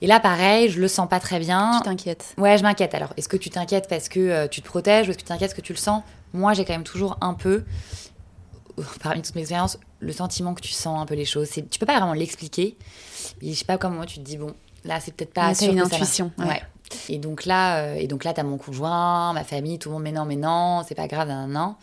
[0.00, 1.72] Et là, pareil, je le sens pas très bien.
[1.78, 2.34] Tu t'inquiètes.
[2.38, 2.94] Ouais, je m'inquiète.
[2.94, 5.28] Alors, est-ce que tu t'inquiètes parce que euh, tu te protèges ou est-ce que tu
[5.28, 6.02] t'inquiètes parce que tu le sens?
[6.32, 7.64] Moi, j'ai quand même toujours un peu,
[9.02, 11.50] parmi toutes mes expériences, le sentiment que tu sens un peu les choses.
[11.50, 12.76] Tu peux pas vraiment l'expliquer.
[13.42, 15.78] Et je sais pas comment tu te dis, bon, là, c'est peut-être pas sûr une
[15.78, 15.96] que ça va.
[15.96, 16.46] intuition, ouais.
[16.46, 16.62] Ouais.
[17.08, 20.04] Et donc là, euh, et donc là, t'as mon conjoint, ma famille, tout le monde,
[20.04, 21.74] mais non, mais non, c'est pas grave, non, non.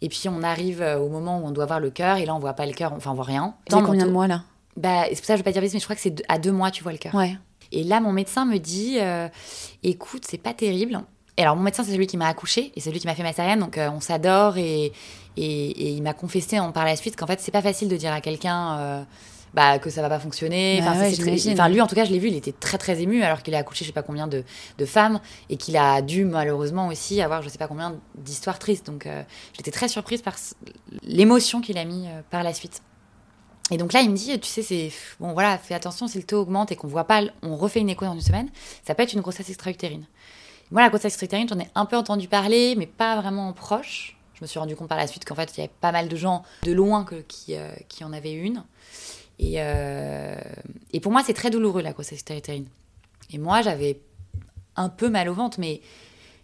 [0.00, 2.34] Et puis on arrive euh, au moment où on doit voir le cœur, et là
[2.34, 3.54] on voit pas le cœur, enfin on voit rien.
[3.70, 4.44] Dans combien de mois là?
[4.76, 6.22] Bah, c'est pour ça que je vais pas dire vite, mais je crois que c'est
[6.28, 7.14] à deux mois tu vois le cœur.
[7.14, 7.36] Ouais.
[7.72, 9.28] Et là, mon médecin me dit euh,
[9.82, 11.00] écoute, c'est pas terrible.
[11.36, 13.22] Et alors, mon médecin, c'est celui qui m'a accouché et c'est celui qui m'a fait
[13.24, 14.56] ma césarienne, donc euh, on s'adore.
[14.56, 14.92] Et,
[15.36, 17.96] et, et il m'a confessé en, par la suite qu'en fait, c'est pas facile de
[17.96, 19.02] dire à quelqu'un euh,
[19.52, 20.80] bah, que ça va pas fonctionner.
[20.80, 21.52] Bah Enfin, ouais, c'est très- j'imagine.
[21.54, 23.52] enfin, lui, en tout cas, je l'ai vu, il était très très ému alors qu'il
[23.56, 24.44] a accouché je sais pas combien de,
[24.78, 25.18] de femmes
[25.50, 28.86] et qu'il a dû malheureusement aussi avoir je sais pas combien d'histoires tristes.
[28.86, 29.22] Donc euh,
[29.56, 30.36] j'étais très surprise par
[31.02, 32.80] l'émotion qu'il a mis par la suite.
[33.70, 36.24] Et donc là, il me dit, tu sais, c'est bon, voilà, fais attention si le
[36.24, 38.50] taux augmente et qu'on voit pas, on refait une écho dans une semaine,
[38.86, 40.04] ça peut être une grossesse extra-utérine.
[40.70, 44.16] Moi, la grossesse extra-utérine, j'en ai un peu entendu parler, mais pas vraiment proche.
[44.34, 46.08] Je me suis rendu compte par la suite qu'en fait, il y avait pas mal
[46.08, 48.64] de gens de loin qui, euh, qui en avaient une.
[49.38, 50.36] Et, euh,
[50.92, 52.66] et pour moi, c'est très douloureux, la grossesse extra-utérine.
[53.30, 54.00] Et moi, j'avais
[54.76, 55.80] un peu mal au ventre, mais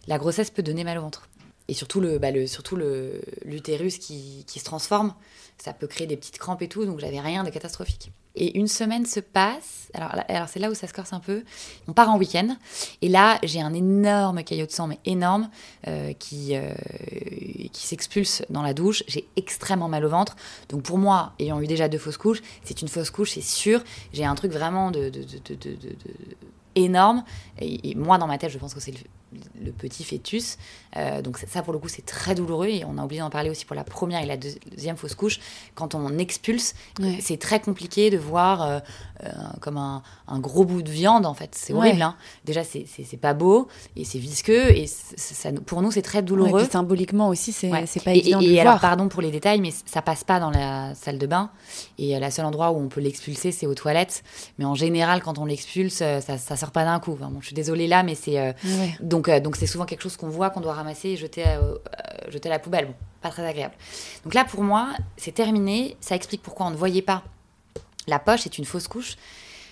[0.07, 1.27] la grossesse peut donner mal au ventre.
[1.67, 5.13] Et surtout le, bah, le surtout le l'utérus qui, qui se transforme,
[5.57, 8.11] ça peut créer des petites crampes et tout, donc j'avais rien de catastrophique.
[8.35, 11.43] Et une semaine se passe, alors, c'est là où ça se corse un peu.
[11.87, 12.55] On part en week-end,
[13.01, 15.49] et là j'ai un énorme caillot de sang, mais énorme,
[15.87, 16.73] euh, qui, euh,
[17.73, 19.03] qui s'expulse dans la douche.
[19.07, 20.37] J'ai extrêmement mal au ventre.
[20.69, 23.83] Donc pour moi, ayant eu déjà deux fausses couches, c'est une fausse couche, c'est sûr.
[24.13, 25.95] J'ai un truc vraiment de, de- de- de-
[26.75, 27.25] énorme.
[27.59, 28.99] Et moi, dans ma tête, je pense que c'est le,
[29.63, 30.57] le petit fœtus.
[30.97, 32.67] Euh, donc ça, ça, pour le coup, c'est très douloureux.
[32.67, 35.15] Et on a oublié d'en parler aussi pour la première et la deux- deuxième fausse
[35.15, 35.39] couche.
[35.75, 37.19] Quand on expulse, Ouais.
[37.21, 38.81] c'est très compliqué de voir
[39.23, 39.29] euh,
[39.59, 41.53] comme un, un gros bout de viande, en fait.
[41.55, 41.79] C'est Ouais.
[41.79, 42.01] horrible.
[42.01, 42.15] hein.
[42.45, 42.85] Déjà, c'est-
[43.21, 44.71] pas beau et c'est visqueux.
[44.71, 46.61] Et ça, pour nous, c'est très Ouais, douloureux.
[46.63, 47.85] puis symboliquement aussi, c'est Ouais.
[48.03, 48.81] pas et, évident et- de et le alors, voir.
[48.81, 51.51] pardon pour les détails, mais ça passe pas dans la salle de bain.
[51.99, 54.23] Et euh, la seul endroit où on peut l'expulser, c'est aux toilettes.
[54.57, 57.13] Mais en général, quand on l'expulse, euh, ça, ça sort pas d'un coup.
[57.13, 58.95] Enfin, bon, je suis désolée là, mais c'est euh, Ouais.
[59.01, 61.59] donc euh, donc c'est souvent quelque chose qu'on voit, qu'on doit ramasser et jeter à,
[62.29, 62.85] jeter à la poubelle.
[62.87, 63.75] Bon, pas très agréable.
[64.23, 65.95] Donc là, pour moi, c'est terminé.
[66.01, 67.23] Ça explique pourquoi on ne voyait pas
[68.07, 68.41] la poche.
[68.43, 69.15] C'est une fausse couche.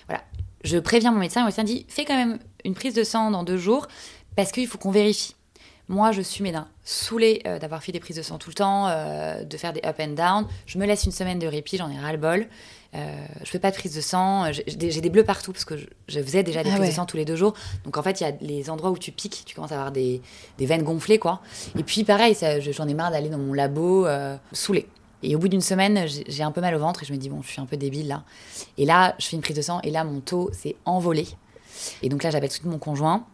[0.06, 0.22] Voilà.
[0.64, 1.40] Je préviens mon médecin.
[1.40, 3.86] Mon médecin dit fais quand même une prise de sang dans deux jours
[4.36, 5.34] parce qu'il faut qu'on vérifie.
[5.88, 8.86] Moi, je suis médecin, saoulée euh, d'avoir fait des prises de sang tout le temps,
[8.86, 10.46] euh, de faire des up and down.
[10.64, 12.46] Je me laisse une semaine de répit, j'en ai ras-le-bol.
[12.94, 14.52] Euh, je fais pas de prise de sang.
[14.52, 16.90] J'ai j'ai des, bleus partout parce que je, je faisais déjà des Ah prises ouais.
[16.90, 17.54] de sang tous les deux jours.
[17.84, 19.92] Donc en fait, il y a les endroits où tu piques, tu commences à avoir
[19.92, 20.22] des,
[20.58, 21.40] des veines gonflées, quoi.
[21.78, 22.36] Et puis pareil,
[22.70, 24.86] j'en ai marre d'aller dans mon labo euh, saoulée.
[25.22, 27.28] Et au bout d'une semaine, j'ai un peu mal au ventre et je me dis,
[27.28, 28.24] bon, je suis un peu débile là.
[28.78, 31.26] Et là, je fais une prise de sang et là, mon taux s'est envolé.
[32.02, 33.24] Et donc là, j'appelle tout de suite mon conjoint.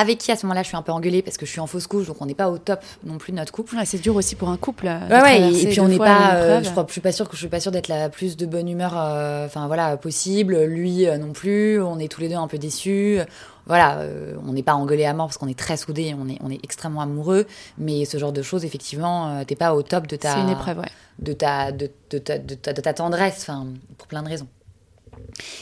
[0.00, 1.66] Avec qui à ce moment-là, je suis un peu engueulée parce que je suis en
[1.66, 3.76] fausse couche, donc on n'est pas au top non plus de notre couple.
[3.76, 4.86] Ouais, c'est dur aussi pour un couple.
[4.86, 7.12] euh, de Ouais, ouais, et, puis on n'est pas, euh, je crois, je suis pas
[7.12, 9.98] sûre que je suis pas sûre d'être la plus de bonne humeur, euh, enfin voilà,
[9.98, 10.56] possible.
[10.64, 11.82] Lui euh, non plus.
[11.82, 13.18] On est tous les deux un peu déçus.
[13.66, 14.00] Voilà,
[14.48, 16.58] on n'est pas engueulés à mort parce qu'on est très soudés, on est, on est
[16.64, 17.46] extrêmement amoureux.
[17.76, 20.82] Mais ce genre de choses, effectivement, t'es pas au top de ta, épreuve,
[21.20, 23.66] de ta, de, de ta, de ta, de ta tendresse, enfin,
[23.98, 24.48] pour plein de raisons.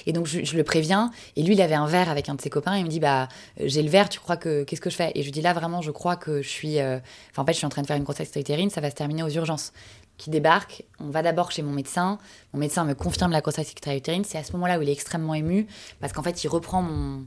[0.06, 2.50] Et donc je, le préviens, et lui il avait un verre avec un de ses
[2.50, 3.28] copains, il me dit bah
[3.60, 5.12] euh, j'ai le verre, tu crois que qu'est-ce que je fais?
[5.14, 6.98] Et je lui dis là vraiment je crois que je suis, euh,
[7.36, 9.22] en fait je suis en train de faire une grossesse extra-utérine, ça va se terminer
[9.22, 9.72] aux urgences.
[10.16, 12.18] Qui débarque, on va d'abord chez mon médecin,
[12.52, 15.34] mon médecin me confirme la grossesse extra-utérine, c'est à ce moment-là où il est extrêmement
[15.34, 15.68] ému
[16.00, 17.26] parce qu'en fait il reprend mon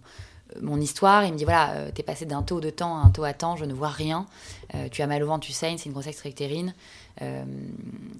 [0.61, 3.09] mon histoire, il me dit voilà, euh, t'es passé d'un taux de temps à un
[3.09, 4.25] taux à temps, je ne vois rien,
[4.75, 6.73] Euh, tu as mal au ventre, tu saignes, c'est une grossesse extra-utérine.
[7.21, 7.43] Euh,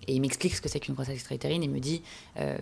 [0.08, 1.64] et il m'explique ce que c'est qu'une grossesse extra-utérine.
[1.64, 2.04] Il me dit
[2.40, 2.58] euh,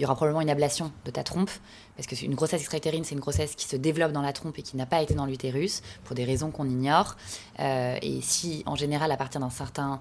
[0.00, 1.50] il y aura probablement une ablation de ta trompe,
[1.94, 4.58] parce que c'est une grossesse extra-utérine, c'est une grossesse qui se développe dans la trompe
[4.58, 7.16] et qui n'a pas été dans l'utérus, pour des raisons qu'on ignore.
[7.58, 10.00] Euh, et si, en général, à partir d'un certain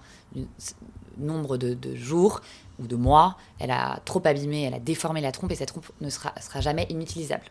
[1.18, 2.40] nombre de, de jours
[2.80, 5.92] ou de mois, elle a trop abîmé, elle a déformé la trompe, et cette trompe
[6.00, 7.44] ne sera, sera jamais inutilisable.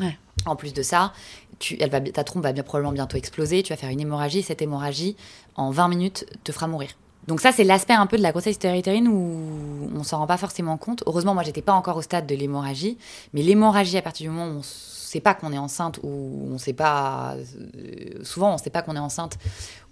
[0.00, 0.16] Ouais.
[0.46, 1.12] En plus de ça,
[1.58, 4.44] tu, elle va, ta trompe va bien probablement bientôt exploser, tu vas faire une hémorragie,
[4.44, 5.16] cette hémorragie,
[5.56, 6.90] en 20 minutes, te fera mourir.
[7.28, 10.38] Donc ça, c'est l'aspect un peu de la grossesse utérine où on s'en rend pas
[10.38, 11.04] forcément compte.
[11.06, 12.96] Heureusement, moi, j'étais pas encore au stade de l'hémorragie,
[13.34, 16.56] mais l'hémorragie, à partir du moment où on sait pas qu'on est enceinte ou on
[16.56, 19.36] sait pas, euh, souvent on sait pas qu'on est enceinte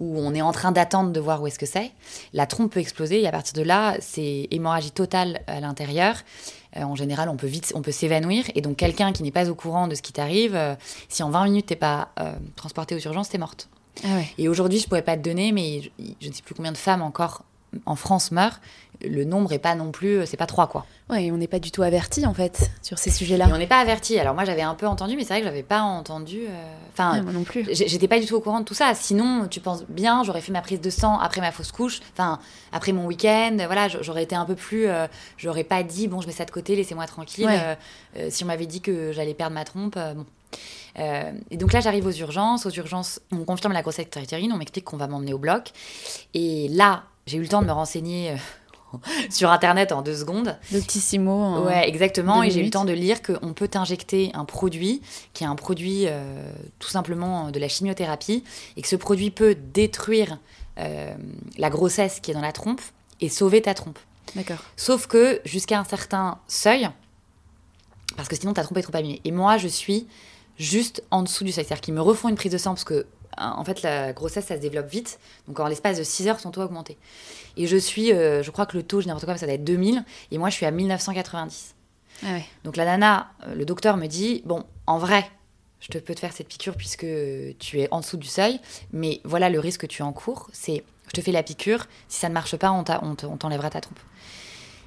[0.00, 1.92] ou on est en train d'attendre de voir où est-ce que c'est,
[2.32, 6.16] la trompe peut exploser et à partir de là, c'est hémorragie totale à l'intérieur.
[6.78, 9.50] Euh, en général, on peut vite, on peut s'évanouir et donc quelqu'un qui n'est pas
[9.50, 10.74] au courant de ce qui t'arrive, euh,
[11.10, 12.08] si en 20 minutes t'es pas
[12.56, 13.68] transporté aux urgences, t'es morte.
[14.04, 14.28] Ah ouais.
[14.38, 16.76] Et aujourd'hui, je pourrais pas te donner, mais je, je ne sais plus combien de
[16.76, 17.44] femmes encore
[17.84, 18.60] en France meurent.
[19.04, 20.86] Le nombre est pas non plus, c'est pas trois quoi.
[21.10, 23.46] Ouais, et on n'est pas du tout averti en fait sur ces sujets-là.
[23.48, 24.18] Et on n'est pas averti.
[24.18, 26.38] Alors moi, j'avais un peu entendu, mais c'est vrai que j'avais pas entendu.
[26.48, 27.66] euh, Enfin, Ouais, moi non plus.
[27.72, 28.94] j'étais pas du tout au courant de tout ça.
[28.94, 32.38] Sinon, tu penses bien, j'aurais fait ma prise de sang après ma fausse couche, enfin
[32.72, 33.54] après mon week-end.
[33.66, 34.86] Voilà, j'aurais été un peu plus.
[34.88, 35.06] euh,
[35.36, 37.44] j'aurais pas dit bon, je mets ça de côté, laissez-moi tranquille.
[37.44, 37.58] Ouais.
[37.60, 37.74] Euh,
[38.16, 40.24] euh, si on m'avait dit que j'allais perdre ma trompe, euh, bon.
[40.98, 42.66] Euh, et donc là, j'arrive aux urgences.
[42.66, 45.70] Aux urgences, on me confirme la grossesse utérine, on m'explique qu'on va m'emmener au bloc.
[46.34, 48.98] Et là, j'ai eu le temps de me renseigner euh,
[49.30, 50.56] sur Internet en deux secondes.
[50.72, 51.30] Doctissimo.
[51.32, 52.42] en- Ouais, exactement.
[52.42, 55.02] Et j'ai eu le temps de lire qu'on peut injecter un produit
[55.34, 58.42] qui est un produit euh, tout simplement de la chimiothérapie
[58.76, 60.38] et que ce produit peut détruire
[60.78, 61.14] euh,
[61.58, 62.80] la grossesse qui est dans la trompe
[63.20, 63.98] et sauver ta trompe.
[64.34, 64.58] D'accord.
[64.76, 66.88] Sauf que jusqu'à un certain seuil,
[68.16, 69.20] parce que sinon ta trompe est trop abîmée.
[69.24, 70.06] Et moi, je suis
[70.58, 71.64] juste en dessous du seuil.
[71.64, 73.06] C'est-à-dire qu'ils me refont une prise de sang parce que,
[73.38, 75.18] en fait, la grossesse, ça se développe vite.
[75.46, 76.96] Donc, en l'espace de 6 heures, son taux a augmenté.
[77.56, 79.64] Et je suis, euh, je crois que le taux, je n'importe quoi, ça doit être
[79.64, 80.04] 2000.
[80.30, 81.74] Et moi, je suis à 1990.
[82.22, 82.44] Ah ouais.
[82.64, 85.30] Donc, la nana, euh, le docteur me dit Bon, en vrai,
[85.80, 87.06] je te peux te faire cette piqûre puisque
[87.58, 88.60] tu es en dessous du seuil.
[88.92, 91.86] Mais voilà le risque que tu encours c'est je te fais la piqûre.
[92.08, 93.98] Si ça ne marche pas, on t'enlèvera ta trompe.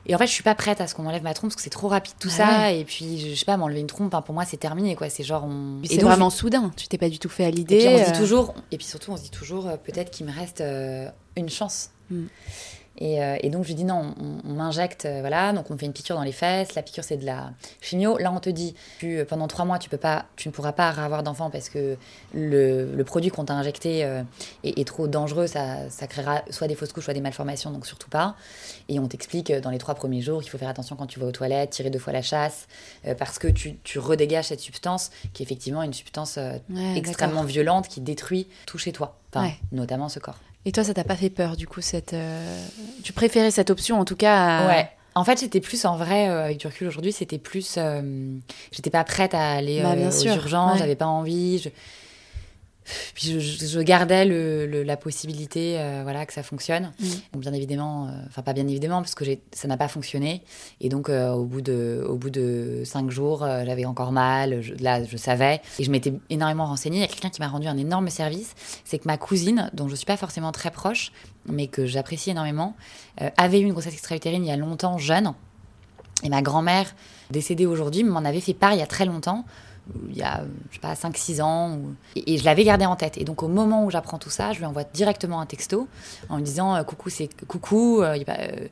[0.05, 1.61] Et en fait, je suis pas prête à ce qu'on enlève ma trompe parce que
[1.61, 2.47] c'est trop rapide tout Ah ça.
[2.61, 2.79] ouais.
[2.79, 5.09] Et puis, je, je sais pas, m'enlever une trompe, hein, pour moi, c'est terminé, quoi.
[5.09, 5.79] C'est genre, on.
[5.83, 6.71] Puis et C'est vraiment soudain.
[6.75, 7.77] Tu t'es pas du tout fait à Et l'idée.
[7.79, 8.53] puis, on se dit euh, toujours.
[8.71, 11.91] Et puis surtout, on se dit toujours, euh, peut-être qu'il me reste euh, une chance.
[12.09, 12.23] Mm.
[13.01, 15.53] Et, euh, et donc, je lui dis non, on, on m'injecte, euh, voilà.
[15.53, 16.75] Donc, on me fait une piqûre dans les fesses.
[16.75, 18.17] La piqûre, c'est de la chimio.
[18.17, 20.73] Là, on te dit, tu, euh, pendant trois mois, tu peux pas, tu ne pourras
[20.73, 21.95] pas avoir d'enfant parce que
[22.33, 24.21] le, le produit qu'on t'a injecté euh,
[24.65, 25.47] est, est trop dangereux.
[25.47, 27.71] Ça, ça créera soit des fausses couches, soit des malformations.
[27.71, 28.35] Donc, surtout pas.
[28.89, 31.27] Et on t'explique dans les trois premiers jours qu'il faut faire attention quand tu vas
[31.27, 32.67] aux toilettes, tirer deux fois la chasse,
[33.07, 37.43] euh, parce que tu, tu redégages cette substance qui est effectivement une substance ouais, extrêmement
[37.43, 39.55] violente qui détruit tout chez toi, Enfin, Ouais.
[39.71, 40.37] notamment ce corps.
[40.65, 42.13] Et toi, ça t'a pas fait peur, du coup, cette.
[42.13, 42.65] euh,
[43.03, 44.59] Tu préférais cette option, en tout cas.
[44.59, 44.89] à- Ouais.
[45.15, 47.75] En fait, j'étais plus en vrai, euh, avec du recul aujourd'hui, c'était plus.
[47.77, 48.01] euh,
[48.71, 50.77] j'étais pas prête à aller Bah, aux urgences, ouais.
[50.79, 51.57] j'avais pas envie.
[51.59, 51.69] Je...
[53.13, 56.91] Puis je, gardais le, le- la possibilité euh, voilà, que ça fonctionne.
[56.99, 57.05] Mm.
[57.33, 60.43] Donc, bien évidemment, euh, enfin, pas bien évidemment, parce que ça n'a pas fonctionné.
[60.81, 64.61] Et donc, euh, au, bout de, au bout de cinq jours, j'avais encore mal.
[64.61, 65.61] Je- là, je savais.
[65.79, 66.97] Et je m'étais énormément renseignée.
[66.97, 68.53] Il y a quelqu'un qui m'a rendu un énorme service.
[68.85, 71.11] C'est que ma cousine, dont je suis pas forcément très proche,
[71.45, 72.75] mais que j'apprécie énormément,
[73.37, 75.33] avait eu une grossesse extra-utérine il y a longtemps, jeune.
[76.23, 76.93] Et ma grand-mère,
[77.31, 79.45] décédée aujourd'hui, m'en avait fait part il y a très longtemps,
[80.09, 81.79] il y a, je sais pas, 5-6 ans.
[82.15, 83.17] Et, je l'avais gardé en tête.
[83.17, 85.87] Et donc, au moment où j'apprends tout ça, je lui envoie directement un texto
[86.29, 88.67] en lui disant euh, Coucou, c'est coucou, euh, euh,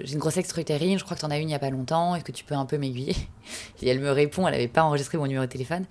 [0.00, 1.70] j'ai une grossesse extra-utérine, je crois que tu en as une il y a pas
[1.70, 3.14] longtemps, est-ce que tu peux un peu m'aiguiller
[3.82, 5.84] Et elle me répond, elle n'avait pas enregistré mon numéro de téléphone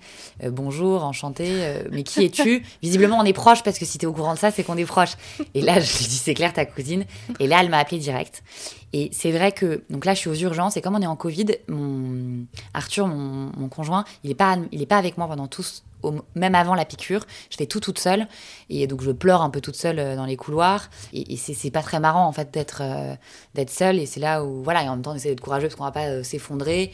[0.44, 2.64] Bonjour, enchantée, mais qui es-tu?
[2.82, 4.76] Visiblement, on est proches parce que si tu es au courant de ça, c'est qu'on
[4.76, 5.16] est proches.
[5.54, 7.04] Et là, je lui dis C'est clair, ta cousine.
[7.40, 8.44] Et là, elle m'a appelé direct.
[8.92, 11.16] Et c'est vrai que, donc là, je suis aux urgences, et comme on est en
[11.16, 11.46] Covid,
[12.74, 14.56] Arthur, mon, conjoint, il n'est pas,
[14.88, 15.64] pas avec moi pendant tout,
[16.02, 17.24] au- même avant la piqûre.
[17.50, 18.26] Je fais tout toute seule,
[18.70, 20.88] et donc je pleure un peu toute seule euh, dans les couloirs.
[21.12, 23.14] Et, c'est pas très marrant, en fait, d'être euh,
[23.54, 25.68] d'être seule, et c'est là où, voilà, et en même temps, on essaie d'être courageux
[25.68, 26.92] parce qu'on va pas euh, s'effondrer.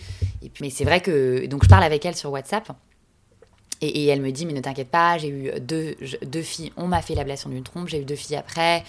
[0.61, 2.73] Mais c'est vrai que, donc je parle avec elle sur WhatsApp.
[3.85, 6.87] Et, et elle me dit, mais ne t'inquiète pas, j'ai eu deux, deux filles, on
[6.87, 8.83] m'a fait l'ablation d'une trompe, j'ai eu deux filles après,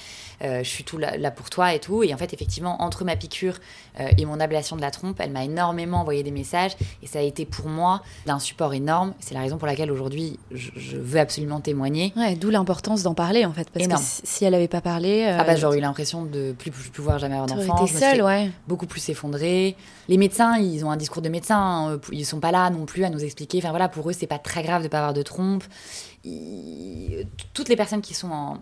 [0.43, 2.03] euh, je suis tout là, là pour toi et tout.
[2.03, 3.55] Et en fait, effectivement, entre ma piqûre
[3.99, 7.19] euh, et mon ablation de la trompe, elle m'a énormément envoyé des messages et ça
[7.19, 9.13] a été pour moi d'un support énorme.
[9.19, 12.13] C'est la raison pour laquelle aujourd'hui, je, je veux absolument témoigner.
[12.15, 13.69] Ouais, d'où l'importance d'en parler, en fait.
[13.69, 14.01] Parce Énorme.
[14.01, 15.23] que si, elle avait pas parlé.
[15.25, 17.87] euh, Ah bah j'aurais eu l'impression de plus, plus pouvoir jamais avoir d'enfant.
[17.87, 18.49] seule, ouais.
[18.67, 19.75] beaucoup plus effondrée.
[20.07, 21.99] Les médecins, ils ont un discours de médecin.
[22.11, 23.57] Ils sont pas là non plus à nous expliquer.
[23.57, 25.63] Enfin voilà, pour eux, c'est pas très grave de pas avoir de trompe.
[27.53, 28.57] Toutes les personnes qui sont en,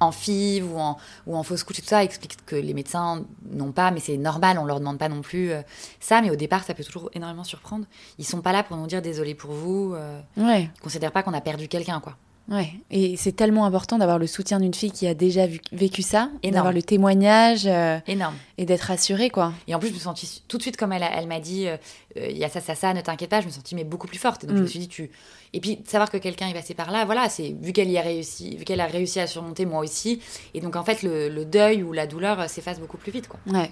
[0.00, 3.24] en FIV ou en, ou en fausse couche et tout ça expliquent que les médecins
[3.50, 5.62] n'ont pas, mais c'est normal, on leur demande pas non plus euh,
[6.00, 6.20] ça.
[6.20, 7.86] Mais au départ, ça peut toujours énormément surprendre.
[8.18, 9.94] Ils sont pas là pour nous dire désolé pour vous.
[9.94, 12.16] Euh, Ouais, ils considèrent pas qu'on a perdu quelqu'un, quoi.
[12.50, 12.70] Ouais.
[12.90, 16.30] Et c'est tellement important d'avoir le soutien d'une fille qui a déjà vu- vécu ça,
[16.42, 18.34] d'avoir le témoignage euh, Énorme.
[18.58, 19.52] et d'être rassurée, quoi.
[19.68, 21.66] Et en plus, je me suis sentie tout de suite, comme elle, elle m'a dit,
[21.66, 21.76] euh,
[22.16, 23.84] euh, il y a ça, ça, ça, ne t'inquiète pas, je me suis sentie mais
[23.84, 24.44] beaucoup plus forte.
[24.44, 24.64] Et donc, je Mm.
[24.64, 25.10] me suis dit, tu.
[25.52, 28.02] Et puis, savoir que quelqu'un est passé par là, voilà, c'est vu qu'elle y a
[28.02, 30.20] réussi, vu qu'elle a réussi à surmonter, moi aussi.
[30.54, 33.38] Et donc, en fait, le, le deuil ou la douleur s'efface beaucoup plus vite, quoi.
[33.46, 33.70] Ouais.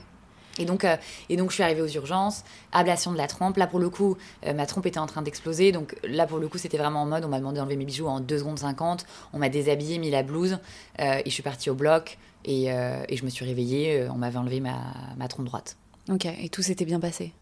[0.58, 0.96] Et donc, euh,
[1.28, 3.56] et donc, je suis arrivée aux urgences, ablation de la trompe.
[3.56, 5.72] Là, pour le coup, euh, ma trompe était en train d'exploser.
[5.72, 8.06] Donc, là, pour le coup, c'était vraiment en mode, on m'a demandé d'enlever mes bijoux
[8.06, 9.06] en 2 secondes 50.
[9.32, 10.58] On m'a déshabillée, mis la blouse.
[11.00, 12.18] euh, et je suis partie au bloc.
[12.44, 14.76] Et, et je me suis réveillée, on m'avait enlevé ma,
[15.16, 15.76] ma trompe droite.
[16.10, 16.24] Ok.
[16.26, 17.32] Et tout s'était bien passé?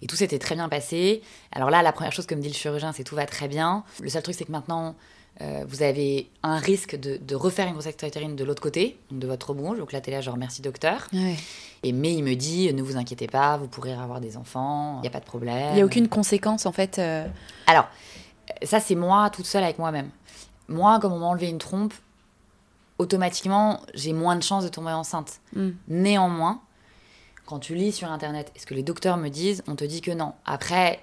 [0.00, 1.20] Et tout s'était très bien passé.
[1.52, 3.84] Alors là, la première chose que me dit le chirurgien, c'est tout va très bien.
[4.00, 4.94] Le seul truc, c'est que maintenant,
[5.42, 9.26] euh, vous avez un risque de, de refaire une grossesse extra-utérine de l'autre côté, de
[9.26, 9.74] votre rebond.
[9.74, 11.06] Donc là, t'es là, genre merci docteur.
[11.12, 11.36] Ouais.
[11.82, 15.02] Et mais il me dit, ne vous inquiétez pas, vous pourrez avoir des enfants, il
[15.02, 15.68] n'y a pas de problème.
[15.72, 16.98] Il n'y a aucune conséquence, en fait.
[16.98, 17.26] euh,
[17.66, 17.86] Alors,
[18.50, 20.10] euh, ça, c'est moi toute seule avec moi-même.
[20.68, 21.92] Moi, comme on m'a enlevé une trompe,
[22.98, 25.40] automatiquement, j'ai moins de chances de tomber enceinte.
[25.54, 25.70] hmm.
[25.88, 26.60] Néanmoins,
[27.44, 30.00] quand tu lis sur internet, et ce que les docteurs me disent, on te dit
[30.00, 30.32] que non.
[30.46, 31.00] Après,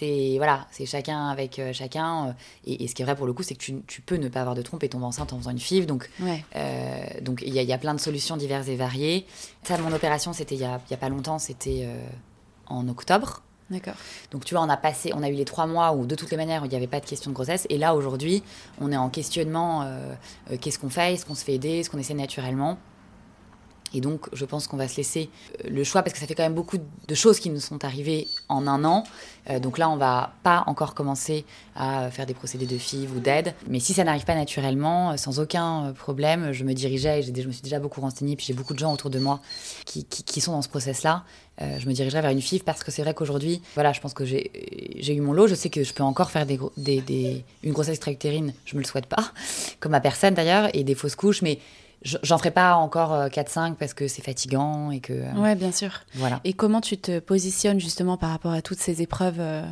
[0.00, 2.28] c'est voilà, c'est chacun avec euh, chacun.
[2.28, 2.32] euh,
[2.64, 4.28] et, et ce qui est vrai pour le coup, c'est que tu, tu peux ne
[4.28, 5.86] pas avoir de trompe et tomber enceinte en faisant une FIV.
[5.86, 6.44] Donc, Ouais.
[6.56, 9.26] euh, donc il y, a- il y a plein de solutions diverses et variées.
[9.62, 12.02] Ça, mon opération, c'était il y a, il y a pas longtemps, c'était euh,
[12.66, 13.42] en octobre.
[13.70, 13.94] D'accord.
[14.32, 16.30] Donc tu vois, on a passé, on a eu les trois mois où de toutes
[16.32, 17.66] les manières il n'y avait pas de question de grossesse.
[17.70, 18.42] Et là aujourd'hui,
[18.80, 19.86] on est en questionnement.
[20.60, 22.78] Qu'est-ce qu'on fait Est-ce qu'on se fait aider Est-ce qu'on essaie naturellement
[23.94, 25.30] Et donc, je pense qu'on va se laisser
[25.64, 27.84] euh, le choix parce que ça fait quand même beaucoup de choses qui nous sont
[27.84, 29.04] arrivées en un an.
[29.48, 33.20] Euh, donc là, on va pas encore commencer à faire des procédés de FIV ou
[33.20, 33.54] d'aide.
[33.68, 37.46] Mais si ça n'arrive pas naturellement, euh, sans aucun problème, je me dirigeais, et je
[37.48, 39.40] me suis déjà beaucoup renseignée, puis j'ai beaucoup de gens autour de moi
[39.86, 41.24] qui, sont dans ce process-là.
[41.60, 44.24] je me dirigerai vers une FIV parce que c'est vrai qu'aujourd'hui, voilà, je pense que
[44.24, 45.48] j'ai eu mon lot.
[45.48, 49.06] Je sais que je peux encore faire des, une grossesse extra-utérine, je me le souhaite
[49.06, 49.32] pas,
[49.80, 51.58] comme à personne d'ailleurs, et des fausses couches, mais
[52.02, 55.12] J'en ferai pas encore 4-5 euh, parce que c'est fatigant et que.
[55.12, 56.00] Euh, ouais, bien sûr.
[56.14, 56.40] Voilà.
[56.44, 59.62] Et comment tu te positionnes justement par rapport à toutes ces épreuves euh,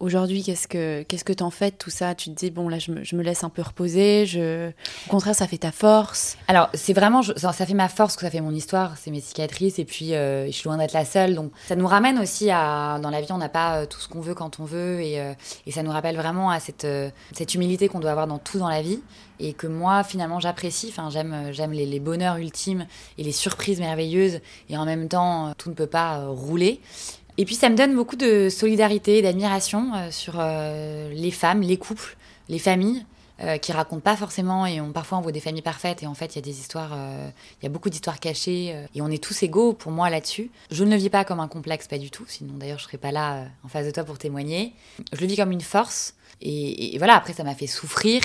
[0.00, 2.14] aujourd'hui Qu'est-ce que qu'est-ce que t'en fais de tout ça?
[2.14, 4.26] Tu te dis bon là je me, je me, laisse un peu reposer.
[4.26, 4.70] Je...
[5.06, 6.36] Au contraire, ça fait ta force.
[6.48, 9.78] Alors c'est vraiment ça, fait ma force que ça fait mon histoire, c'est mes cicatrices
[9.78, 11.34] et puis je suis loin d'être la seule.
[11.34, 14.20] Donc ça nous ramène aussi à dans la vie on n'a pas tout ce qu'on
[14.20, 15.22] veut quand on veut et,
[15.66, 16.86] et, ça nous rappelle vraiment à cette
[17.32, 19.00] cette humilité qu'on doit avoir dans tout dans la vie
[19.42, 20.88] et que moi finalement j'apprécie.
[20.88, 22.86] Enfin, j'aime euh, j'aime les, bonheurs ultimes
[23.18, 26.80] et les surprises merveilleuses et en même temps euh, tout ne peut pas euh, rouler.
[27.38, 32.16] Et puis ça me donne beaucoup de solidarité, d'admiration sur les femmes, les couples,
[32.48, 33.04] les familles.
[33.60, 36.34] qui racontent pas forcément et on, parfois on voit des familles parfaites et en fait
[36.34, 36.96] il y a des histoires,
[37.60, 40.50] il y a beaucoup d'histoires cachées et on est tous égaux pour moi là-dessus.
[40.70, 42.98] Je ne le vis pas comme un complexe, pas du tout, sinon d'ailleurs je serais
[42.98, 44.74] pas là en face de toi pour témoigner.
[45.12, 48.22] Je le vis comme une force et voilà, après ça m'a fait souffrir,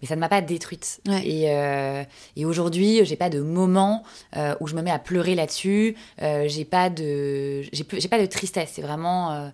[0.00, 1.00] mais ça ne m'a pas détruite.
[1.22, 2.04] Et, euh,
[2.36, 4.02] et aujourd'hui, j'ai pas de moment
[4.36, 5.96] euh, où je me mets à pleurer là-dessus.
[6.22, 8.72] Euh, j'ai pas de, j'ai pas de tristesse.
[8.74, 9.48] C'est vraiment, euh,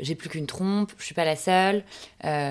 [0.00, 0.92] j'ai plus qu'une trompe.
[0.98, 1.84] Je suis pas la seule.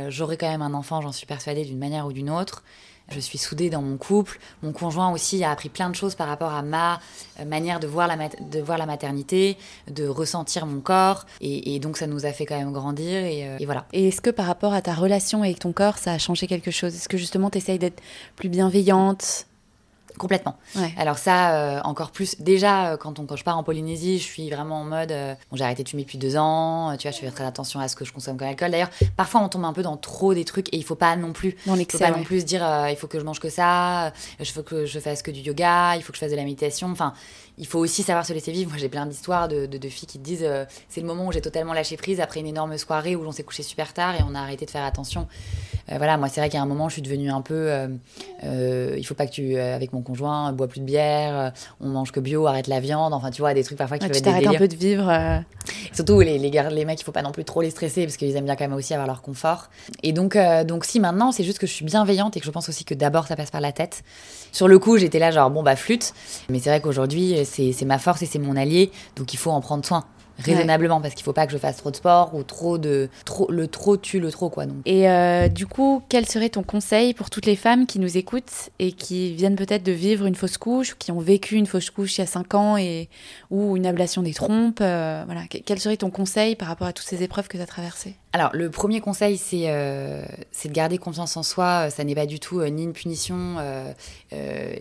[0.10, 2.64] J'aurai quand même un enfant, j'en suis persuadée d'une manière ou d'une autre.
[3.10, 4.40] Je suis soudée dans mon couple.
[4.64, 7.00] Mon conjoint aussi a appris plein de choses par rapport à ma
[7.40, 9.58] euh, manière de voir la, maternité,
[9.90, 11.26] de ressentir mon corps.
[11.42, 13.26] Et, donc ça nous a fait quand même grandir.
[13.26, 13.86] Et, euh, et voilà.
[13.94, 16.72] Et est-ce que par rapport à ta relation avec ton corps, ça a changé quelque
[16.72, 16.96] chose?
[16.96, 18.02] Est-ce que justement tu essayes d'être
[18.36, 19.48] plus bienveillante?
[20.18, 20.56] Complètement.
[20.98, 22.40] Alors ça, euh, encore plus.
[22.40, 25.12] Déjà, euh, quand, on, quand je pars en Polynésie, je suis vraiment en mode...
[25.12, 27.80] Euh, bon, j'ai arrêté de fumer depuis deux ans, tu vois, je fais très attention
[27.80, 28.72] à ce que je consomme comme alcool.
[28.72, 31.34] D'ailleurs, parfois, on tombe un peu dans trop des trucs et il faut pas non
[31.34, 31.56] plus...
[31.66, 34.14] Dans l'excès, faut pas non plus se dire, il faut que je mange que ça,
[34.40, 36.44] il faut que je fasse que du yoga, il faut que je fasse de la
[36.44, 36.90] méditation.
[36.92, 37.14] Enfin,
[37.58, 38.72] il faut aussi savoir se laisser vivre.
[38.72, 40.48] Moi, j'ai plein d'histoires de, de, filles qui te disent
[40.90, 43.44] c'est le moment où j'ai totalement lâché prise après une énorme soirée où l'on s'est
[43.44, 45.28] couché super tard et on a arrêté de faire attention.
[45.90, 47.72] voilà, moi, c'est vrai qu'à un moment, je suis devenue un peu.
[48.44, 51.50] il faut pas que tu, avec mon conjoint, bois plus de bière, euh,
[51.80, 54.12] on mange que bio, arrête la viande, enfin tu vois, des trucs parfois qui ouais,
[54.12, 55.10] peuvent tu être un peu de vivre.
[55.10, 55.40] Euh.
[55.94, 58.36] Surtout les, les, les mecs, il faut pas non plus trop les stresser parce qu'ils
[58.36, 59.70] aiment bien quand même aussi avoir leur confort.
[60.04, 62.52] Et donc, euh, donc si maintenant, c'est juste que je suis bienveillante et que je
[62.52, 64.04] pense aussi que d'abord ça passe par la tête.
[64.52, 66.14] Sur le coup, j'étais là genre bon bah flûte,
[66.50, 69.62] mais c'est vrai qu'aujourd'hui c'est ma force et c'est mon allié, donc il faut en
[69.62, 70.06] prendre soin
[70.42, 73.50] raisonnablement parce qu'il faut pas que je fasse trop de sport ou trop de trop
[73.52, 74.78] le trop tue le trop quoi donc.
[74.86, 78.70] Et euh, du coup, quel serait ton conseil pour toutes les femmes qui nous écoutent
[78.80, 81.90] et qui viennent peut-être de vivre une fausse couche ou qui ont vécu une fausse
[81.90, 83.10] couche il y a 5 ans et
[83.50, 87.08] ou une ablation des trompes euh, voilà, quel serait ton conseil par rapport à toutes
[87.08, 88.16] ces épreuves que tu as traversées?
[88.34, 90.24] Alors, le premier conseil, c'est euh,
[90.64, 91.90] de garder confiance en soi.
[91.90, 93.58] Ça n'est pas du tout ni une punition,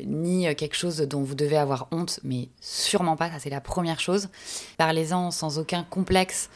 [0.06, 3.28] ni quelque chose dont vous devez avoir honte, mais sûrement pas.
[3.28, 4.28] Ça, c'est la première chose.
[4.76, 6.48] Parlez-en sans aucun complexe.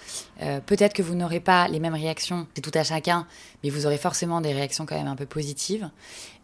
[0.42, 3.26] Euh, peut-être que vous n'aurez pas les mêmes réactions, c'est tout à chacun,
[3.62, 5.90] mais vous aurez forcément des réactions quand même un peu positives.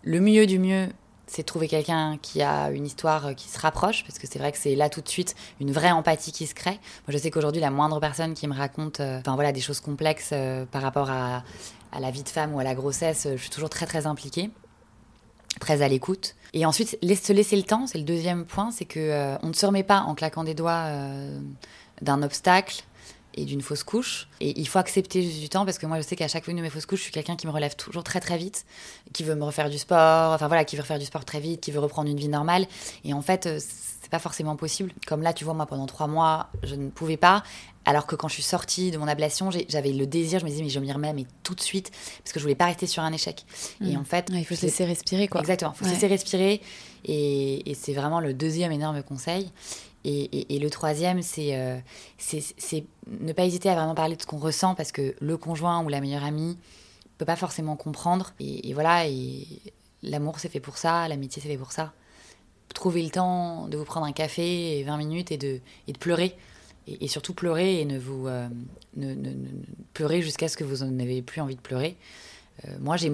[0.02, 0.88] Le mieux du mieux,
[1.30, 4.58] c'est trouver quelqu'un qui a une histoire qui se rapproche, parce que c'est vrai que
[4.58, 6.72] c'est là tout de suite une vraie empathie qui se crée.
[6.72, 10.30] Moi, je sais qu'aujourd'hui, la moindre personne qui me raconte euh, voilà, des choses complexes
[10.32, 11.44] euh, par rapport à,
[11.92, 14.50] à, la vie de femme ou à la grossesse, je suis toujours très très impliquée,
[15.60, 16.34] très à l'écoute.
[16.52, 19.64] Et ensuite, se laisser le temps, c'est le deuxième point, c'est que on ne se
[19.64, 20.86] remet pas en claquant des doigts
[22.02, 22.82] d'un obstacle
[23.34, 24.28] et d'une fausse couche.
[24.40, 26.54] Et il faut accepter juste du temps parce que moi, je sais qu'à chaque fois
[26.54, 28.64] de mes fausses couches, je suis quelqu'un qui me relève toujours très très vite,
[29.12, 31.60] qui veut me refaire du sport, enfin voilà, qui veut refaire du sport très vite,
[31.60, 32.66] qui veut reprendre une vie normale.
[33.04, 34.92] Et en fait, euh, c'est pas forcément possible.
[35.06, 37.42] Comme là, tu vois, moi, pendant trois mois, je ne pouvais pas.
[37.86, 40.62] Alors que quand je suis sortie de mon ablation, j'avais le désir, je me disais,
[40.62, 41.90] mais je m'y remets, mais tout de suite,
[42.22, 43.46] parce que je voulais pas rester sur un échec.
[43.80, 44.00] Et mmh.
[44.00, 44.30] en fait.
[44.32, 45.40] il faut se laisser respirer, quoi.
[45.40, 46.60] Exactement, il faut se laisser respirer.
[47.06, 49.50] Et, et c'est vraiment le deuxième énorme conseil.
[50.04, 51.78] Et, le troisième, euh,
[52.18, 55.84] c'est ne pas hésiter à vraiment parler de ce qu'on ressent parce que le conjoint
[55.84, 56.56] ou la meilleure amie
[57.18, 58.32] peut pas forcément comprendre.
[58.40, 59.04] Et, voilà,
[60.02, 61.92] l'amour c'est fait pour ça, l'amitié c'est fait pour ça.
[62.74, 65.60] Trouvez le temps de vous prendre un café et 20 minutes et de,
[65.98, 66.36] pleurer.
[66.86, 68.48] Et, surtout pleurer et ne vous euh,
[68.96, 69.14] ne,
[69.92, 71.96] pleurer jusqu'à ce que vous n'avez plus envie de pleurer.
[72.64, 73.12] Euh, moi, j'ai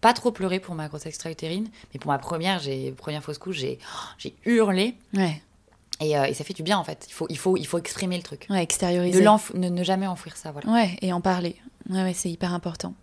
[0.00, 3.58] pas trop pleuré pour ma grossesse extra-utérine, mais pour ma première, j'ai première fausse couche,
[3.58, 3.78] j'ai
[4.18, 4.94] j'ai hurlé.
[5.14, 5.40] Ouais.
[6.02, 7.06] Euh, et, ça fait du bien en fait.
[7.08, 8.46] Il faut, il faut, il faut exprimer le truc.
[8.50, 9.20] Ouais, extérioriser.
[9.20, 10.70] De ne, ne, jamais enfouir ça, voilà.
[10.70, 11.56] Ouais, et en parler.
[11.88, 12.94] Ouais, ouais c'est hyper important.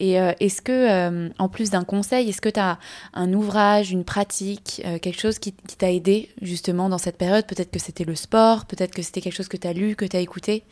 [0.00, 2.80] Et est-ce que, en plus d'un conseil, est-ce que tu as
[3.14, 7.46] un ouvrage, une pratique, quelque chose qui, qui t'a aidé justement dans cette période?
[7.46, 10.04] Peut-être que c'était le sport, peut-être que c'était quelque chose que tu as lu, que
[10.04, 10.64] tu as écouté?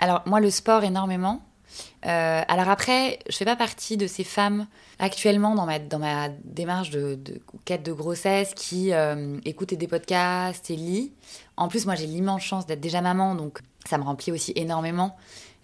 [0.00, 1.40] Alors moi, le sport énormément.
[2.06, 4.66] Euh, alors après, je fais pas partie de ces femmes
[4.98, 7.18] actuellement dans ma, dans ma démarche de,
[7.64, 11.12] quête de grossesse qui euh, écoutent des podcasts et lit.
[11.56, 15.16] En plus, moi j'ai l'immense chance d'être déjà maman, donc ça me remplit aussi énormément.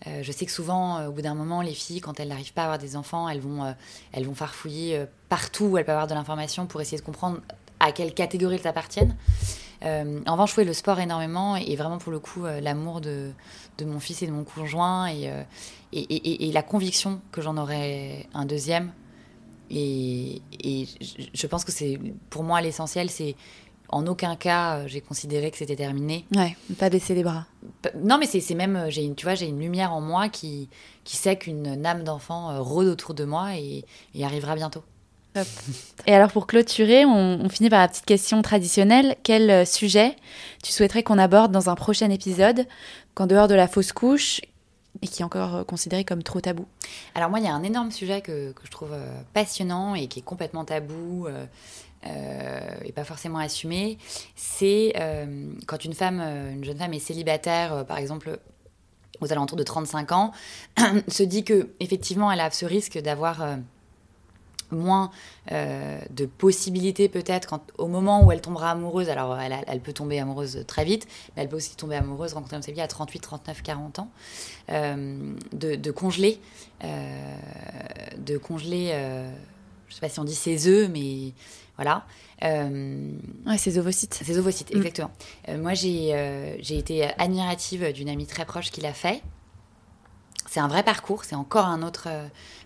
[0.07, 2.63] Euh, je sais que souvent, au bout d'un moment, les filles, quand elles n'arrivent pas
[2.63, 3.75] à avoir des enfants, elles vont,
[4.13, 7.39] elles vont farfouiller partout où elles peuvent avoir de l'information pour essayer de comprendre
[7.79, 9.15] à quelle catégorie elles appartiennent.
[9.83, 13.31] en revanche, le sport énormément et vraiment pour le coup, l'amour de,
[13.79, 15.43] de mon fils et de mon conjoint et, euh,
[15.93, 18.93] et, et, la conviction que j'en aurais un deuxième.
[19.71, 20.41] Et,
[21.35, 21.99] je pense que c'est
[22.31, 23.37] pour moi l'essentiel, c'est
[23.89, 26.25] en aucun cas euh, j'ai considéré que c'était terminé.
[26.35, 27.47] Ouais, pas baisser les bras.
[28.03, 30.71] Non, mais c'est même, euh, tu vois, j'ai une lumière en moi qui,
[31.05, 33.85] qui sait qu'une âme d'enfant rôde autour de moi et,
[34.15, 34.83] et arrivera bientôt.
[36.07, 39.17] Et alors pour clôturer, on, finit par la petite question traditionnelle.
[39.23, 40.17] Quel euh, sujet
[40.63, 42.67] tu souhaiterais qu'on aborde dans un prochain épisode,
[43.15, 44.41] qu'en dehors de la fausse couche,
[45.01, 46.67] et qui est encore euh, considéré comme trop tabou
[47.15, 50.21] Alors moi, il y a un énorme sujet que, je trouve euh, passionnant et qui
[50.21, 51.29] est complètement tabou.
[52.05, 53.97] et pas forcément assumé,
[54.35, 54.93] c'est
[55.67, 58.41] quand une femme, une jeune femme est célibataire, par exemple
[59.21, 60.33] aux alentours de 35 ans,
[61.09, 63.57] se dit que effectivement elle a ce risque d'avoir
[64.73, 65.11] moins
[65.51, 69.09] euh, de possibilités peut-être au moment où elle tombera amoureuse.
[69.09, 71.07] Alors elle, elle, peut tomber amoureuse très vite,
[71.37, 74.11] mais elle peut aussi tomber amoureuse, rencontrer un à 38, 39, 40 ans,
[74.71, 76.41] euh, de, congeler,
[76.85, 77.37] euh,
[78.19, 78.93] de congeler,
[79.89, 81.33] je sais pas si on dit ses œufs, mais
[81.77, 82.05] voilà.
[82.43, 84.15] ouais, ses ovocytes.
[84.15, 84.79] Ses ovocytes, mm.
[84.79, 85.11] exactement.
[85.59, 89.23] moi, j'ai j'ai été admirative d'une amie très proche qui l'a fait.
[90.53, 92.09] C'est un vrai parcours, c'est encore un autre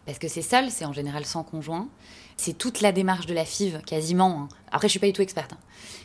[0.07, 1.89] parce que c'est seul, c'est en général sans conjoint.
[2.37, 4.43] C'est toute la démarche de la FIV, quasiment.
[4.43, 4.49] Hein.
[4.71, 5.53] Après, je suis pas du tout experte.
[5.53, 5.59] Hein.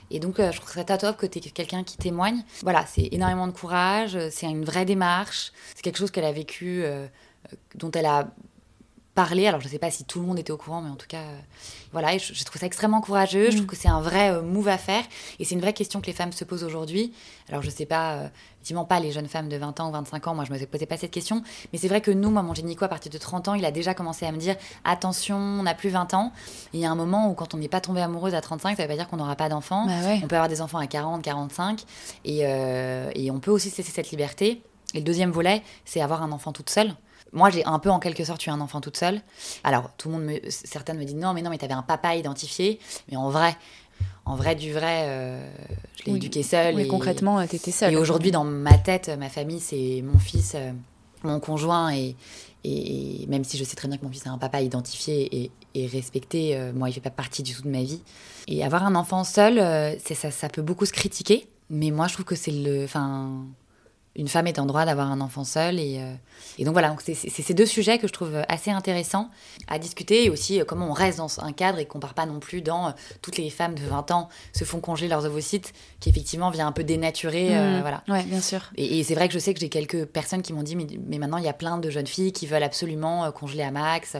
[0.09, 2.43] Et donc, euh, je trouve ça top que tu es quelqu'un qui témoigne.
[2.63, 5.51] Voilà, c'est énormément de courage, c'est une vraie démarche.
[5.75, 7.05] C'est quelque chose qu'elle a vécu, euh,
[7.51, 8.27] euh, dont elle a
[9.15, 9.47] parler.
[9.47, 11.07] Alors, je ne sais pas si tout le monde était au courant, mais en tout
[11.07, 11.39] cas, euh,
[11.91, 13.49] voilà, je, trouve ça extrêmement courageux.
[13.49, 13.55] Je mm.
[13.57, 15.03] trouve que c'est un vrai euh, move à faire.
[15.39, 17.13] Et c'est une vraie question que les femmes se posent aujourd'hui.
[17.49, 19.91] Alors, je ne sais pas, euh, effectivement, pas les jeunes femmes de 20 ans ou
[19.91, 20.35] 25 ans.
[20.35, 21.43] Moi, je ne me posais pas cette question.
[21.73, 23.71] Mais c'est vrai que nous, moi, mon génico, à partir de 30 ans, il a
[23.71, 24.55] déjà commencé à me dire
[24.85, 26.31] attention, on n'a plus 20 ans.
[26.73, 28.83] il y a un moment où, quand on n'est pas tombé amoureuse à 35, ça
[28.83, 29.87] ne veut pas dire qu'on n'aura pas d'enfants.
[29.87, 29.93] Bah
[30.23, 31.83] on peut avoir des enfants à 40, 45.
[32.23, 34.61] Et, et on peut aussi cesser cette liberté.
[34.93, 36.93] Et le deuxième volet, c'est avoir un enfant toute seule.
[37.33, 39.21] Moi, j'ai un peu en quelque sorte eu un enfant toute seule.
[39.63, 42.15] Alors, tout le monde, me, certaines me disent non, mais non, mais t'avais un papa
[42.15, 42.79] identifié.
[43.09, 43.55] Mais en vrai,
[44.25, 45.51] en vrai du vrai, euh,
[45.99, 46.75] je l'ai éduqué seule.
[46.75, 47.93] Oui, et, concrètement, t'étais seule.
[47.93, 50.71] Et aujourd'hui, dans ma tête, ma famille, c'est mon fils, euh,
[51.23, 52.15] mon conjoint et,
[52.63, 55.51] et, même si je sais très bien que mon fils a un papa identifié et,
[55.73, 58.01] et respecté, euh, moi, il fait pas partie du tout de ma vie.
[58.47, 59.57] Et avoir un enfant seul,
[60.03, 61.47] ça, ça peut beaucoup se critiquer.
[61.69, 62.83] Mais moi, je trouve que c'est le.
[62.83, 63.45] Enfin,
[64.15, 65.79] une femme est en droit d'avoir un enfant seul.
[65.79, 66.13] Et, euh,
[66.57, 69.29] et donc voilà, c'est ces deux sujets que je trouve assez intéressants
[69.67, 72.25] à discuter et aussi euh, comment on reste dans un cadre et qu'on part pas
[72.25, 72.91] non plus dans euh,
[73.21, 76.71] toutes les femmes de 20 ans se font congeler leurs ovocytes, qui effectivement vient un
[76.73, 77.49] peu dénaturer.
[77.51, 77.81] Mmh.
[77.81, 78.03] voilà.
[78.09, 78.69] Ouais, bien sûr.
[78.75, 81.37] Et, c'est vrai que je sais que j'ai quelques personnes qui m'ont dit, mais, maintenant
[81.37, 84.17] il y a plein de jeunes filles qui veulent absolument congeler à max.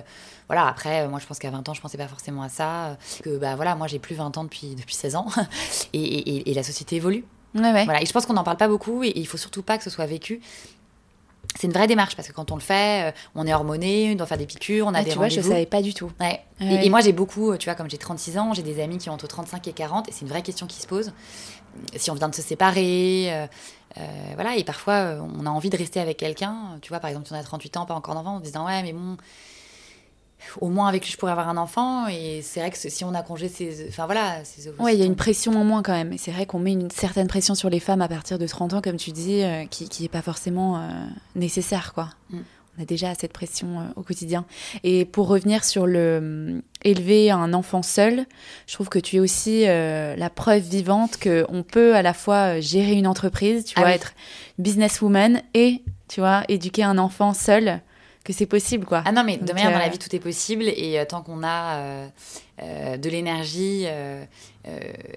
[0.47, 2.97] Voilà, après, moi je pense qu'à 20 ans, je pensais pas forcément à ça.
[3.23, 5.27] Que bah voilà, moi j'ai plus 20 ans depuis, depuis 16 ans
[5.93, 7.25] et, et la société évolue.
[7.85, 9.83] Voilà, et je pense qu'on n'en parle pas beaucoup et, il faut surtout pas que
[9.83, 10.41] ce soit vécu
[11.55, 14.15] c'est une vraie démarche parce que quand on le fait, euh, on est hormoné, on
[14.15, 16.09] doit faire des piqûres, on a des tu vois, je savais pas du tout.
[16.19, 16.39] Ouais.
[16.61, 19.13] Et, moi, j'ai beaucoup, tu vois, comme j'ai 36 ans, j'ai des amis qui ont
[19.13, 21.11] entre 35 et 40 et c'est une vraie question qui se pose.
[21.95, 23.47] Si on vient de se séparer, euh,
[23.97, 24.01] euh,
[24.35, 27.33] voilà, et parfois on a envie de rester avec quelqu'un, tu vois, par exemple, si
[27.33, 29.17] on a 38 ans, pas encore d'enfant, en se disant, ouais, mais bon,
[30.59, 33.13] au moins avec lui je pourrais avoir un enfant et c'est vrai que si on
[33.13, 35.93] a congé ses enfin voilà ses ouais il y a une pression en moins quand
[35.93, 36.13] même.
[36.13, 38.73] Et c'est vrai qu'on met une certaine pression sur les femmes à partir de 30
[38.73, 40.89] ans comme tu dis euh, qui qui est pas forcément euh,
[41.35, 42.09] nécessaire quoi.
[42.29, 42.39] Mm.
[42.77, 44.45] on a déjà cette pression euh, au quotidien.
[44.83, 48.25] Et pour revenir sur le élever un enfant seul
[48.67, 52.59] je trouve que tu es aussi la preuve vivante que on peut à la fois
[52.59, 54.13] gérer une entreprise tu ah vois être
[54.57, 57.81] businesswoman et tu vois éduquer un enfant seul
[58.23, 59.01] que c'est possible, quoi.
[59.05, 60.65] Ah non, mais de manière, dans la euh, vie, tout est possible.
[60.65, 61.77] Et euh, tant qu'on a
[62.61, 63.87] euh, de l'énergie,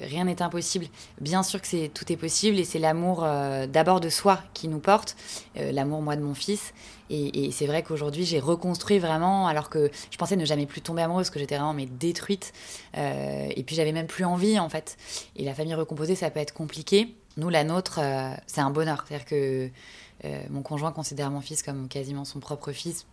[0.00, 0.86] rien n'est impossible.
[1.20, 2.59] Bien sûr que c'est tout est possible.
[2.59, 3.26] Et c'est l'amour
[3.68, 5.16] d'abord de soi qui nous porte.
[5.55, 6.72] l'amour, moi, de mon fils.
[7.11, 11.02] Et, c'est vrai qu'aujourd'hui, j'ai reconstruit vraiment, alors que je pensais ne jamais plus tomber
[11.02, 12.55] amoureuse, que j'étais vraiment mais détruite.
[12.94, 14.96] et puis, j'avais même plus envie, en fait.
[15.36, 17.14] Et la famille recomposée, ça peut être compliqué.
[17.36, 18.00] Nous, la nôtre,
[18.46, 19.05] c'est un bonheur.
[19.07, 19.68] C'est-à-dire que
[20.50, 23.06] mon conjoint considère mon fils comme quasiment son propre fils.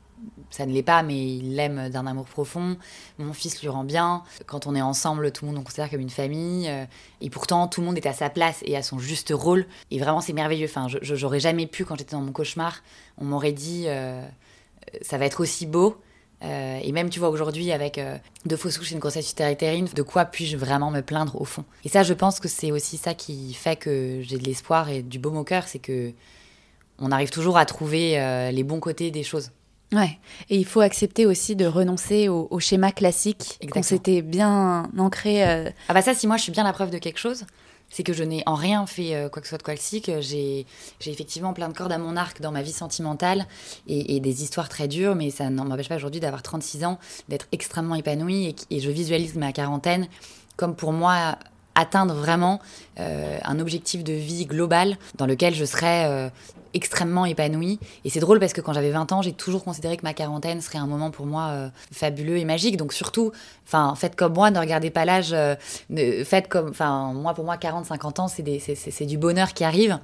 [0.50, 2.78] ça ne l'est pas, mais il l'aime d'un amour profond.
[3.20, 4.24] Mon fils lui rend bien.
[4.46, 6.68] Quand on est ensemble, tout le monde nous considère comme une famille.
[6.70, 6.86] Euh,
[7.22, 9.66] et pourtant, tout le monde est à sa place et à son juste rôle.
[9.92, 10.68] Et vraiment, c'est merveilleux.
[10.68, 12.84] Enfin, j'aurais jamais pu, quand j'étais dans mon cauchemar,
[13.18, 14.26] on m'aurait dit, euh,
[15.02, 15.98] ça va être aussi beau.
[16.44, 18.00] Euh, et même, tu vois, aujourd'hui, avec
[18.46, 21.66] deux fausses couches et une grossesse utérine, de quoi puis-je vraiment me plaindre au fond?
[21.86, 25.04] Et ça, je pense que c'est aussi ça qui fait que j'ai de l'espoir et
[25.04, 26.14] du baume au cœur, c'est que
[27.02, 29.52] on arrive toujours à trouver les bons côtés des choses.
[29.94, 30.18] Ouais,
[30.50, 35.46] et il faut accepter aussi de renoncer au, schéma classique qu'on s'était bien ancré.
[35.46, 37.44] Euh, ah bah ça, si moi je suis bien la preuve de quelque chose,
[37.90, 40.10] c'est que je n'ai en rien fait euh, quoi que ce soit de classique.
[40.22, 40.66] J'ai
[41.06, 43.46] effectivement plein de cordes à mon arc dans ma vie sentimentale
[43.86, 46.98] et, des histoires très dures, mais ça n'en m'empêche pas aujourd'hui d'avoir 36 ans,
[47.28, 50.08] d'être extrêmement épanouie et, et, je visualise ma quarantaine
[50.56, 51.38] comme pour moi
[51.76, 52.62] atteindre vraiment
[53.00, 56.32] euh, un objectif de vie global dans lequel je serais
[56.74, 57.80] extrêmement épanouie.
[58.06, 60.62] Et c'est drôle parce que quand j'avais 20 ans, j'ai toujours considéré que ma quarantaine
[60.62, 62.78] serait un moment pour moi euh, fabuleux et magique.
[62.78, 63.32] Donc surtout,
[63.68, 65.34] enfin, faites comme moi, ne regardez pas l'âge.
[65.34, 65.56] Euh,
[66.26, 70.00] faites comme, enfin, moi pour moi, 40, 50 ans, c'est du bonheur qui arrive.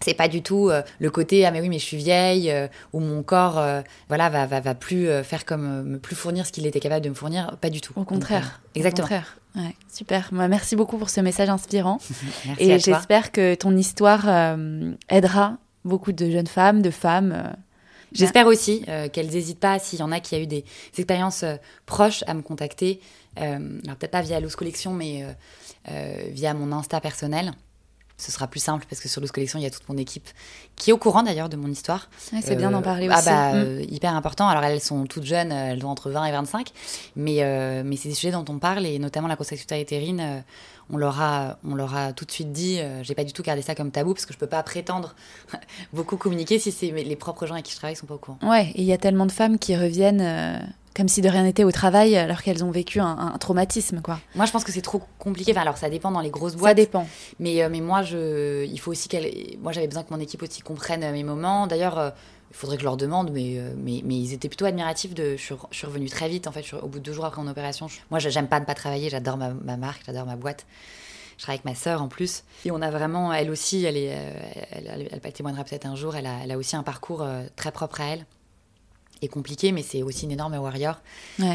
[0.00, 2.52] C'est pas du tout euh, le côté ah mais oui mais je suis vieille
[2.92, 3.62] ou mon corps
[4.08, 7.10] voilà va, va, va plus faire comme me plus fournir ce qu'il était capable de
[7.10, 7.92] me fournir pas du tout.
[7.94, 8.62] Au contraire.
[8.74, 9.06] exactement.
[9.06, 9.38] Au contraire.
[9.54, 10.30] Ouais, super.
[10.32, 11.98] Bah, merci beaucoup pour ce message inspirant.
[12.58, 14.56] et j'espère que ton histoire
[15.08, 17.32] aidera beaucoup de jeunes femmes, de femmes.
[17.32, 17.50] Euh,
[18.12, 20.64] J'espère aussi euh, qu'elles n'hésitent pas, s'il y en a qui a eu des,
[20.98, 21.56] expériences euh,
[21.86, 23.00] proches, à me contacter.
[23.36, 25.24] alors peut-être pas via Loose Collection, mais
[25.86, 27.52] via mon Insta personnel.
[28.22, 30.28] Ce sera plus simple parce que sur Loose Collection, il y a toute mon équipe
[30.76, 32.08] qui est au courant d'ailleurs de mon histoire.
[32.18, 33.28] c'est bien d'en parler ah aussi.
[33.28, 33.80] Ah bah, mm.
[33.90, 34.48] hyper important.
[34.48, 36.70] Alors elles sont toutes jeunes, elles ont entre 20 et 25,
[37.16, 40.44] mais, mais c'est des sujets dont on parle et notamment la grossesse utérine
[40.92, 43.42] on leur a, on leur a tout de suite dit, euh, j'ai pas du tout
[43.42, 45.14] gardé ça comme tabou parce que je peux pas prétendre
[45.92, 48.38] beaucoup communiquer si c'est les propres gens avec qui je travaille sont pas au courant.
[48.42, 50.58] Ouais, et il y a tellement de femmes qui reviennent euh,
[50.94, 54.20] comme si de rien n'était au travail alors qu'elles ont vécu un, traumatisme, quoi.
[54.34, 55.52] Moi, je pense que c'est trop compliqué.
[55.52, 56.70] Enfin, alors, ça dépend dans les grosses boîtes.
[56.70, 57.06] Ça dépend.
[57.38, 59.30] Mais, euh, mais moi, je, il faut aussi qu'elle.
[59.60, 61.66] Moi, j'avais besoin que mon équipe aussi comprenne mes moments.
[61.66, 62.12] D'ailleurs
[62.52, 65.14] il faudrait que je leur demande, mais, euh, mais, mais ils étaient plutôt admiratifs.
[65.14, 67.50] De, je, suis, revenue très vite, en fait, au bout de deux jours après mon
[67.50, 67.86] opération.
[68.10, 70.66] moi, j'aime pas ne pas travailler, j'adore ma, marque, j'adore ma boîte.
[71.38, 72.44] Je travaille avec ma sœur en plus.
[72.66, 74.30] Et on a vraiment, elle aussi, elle, est, euh,
[74.70, 77.72] elle, elle, témoignera peut-être un jour, elle a, elle a, aussi un parcours euh, très
[77.72, 78.26] propre à elle
[79.22, 81.00] et compliqué, mais c'est aussi une énorme warrior.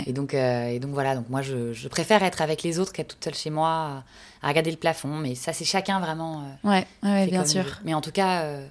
[0.06, 3.10] Et, donc, et donc voilà, donc moi je, je, préfère être avec les autres qu'être
[3.10, 4.04] toute seule chez moi
[4.42, 5.18] à, regarder le plafond.
[5.18, 6.44] Mais ça, c'est chacun vraiment.
[6.64, 7.66] ouais, ouais bien sûr.
[7.84, 8.62] Mais en tout cas,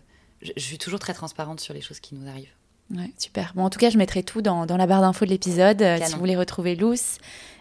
[0.42, 2.52] je, suis toujours très transparente sur les choses qui nous arrivent.
[2.94, 3.52] Ouais, super.
[3.54, 5.82] Bon, en tout cas, je mettrai tout dans, dans la barre d'infos de l'épisode.
[5.82, 7.18] Euh, si vous voulez retrouver Luce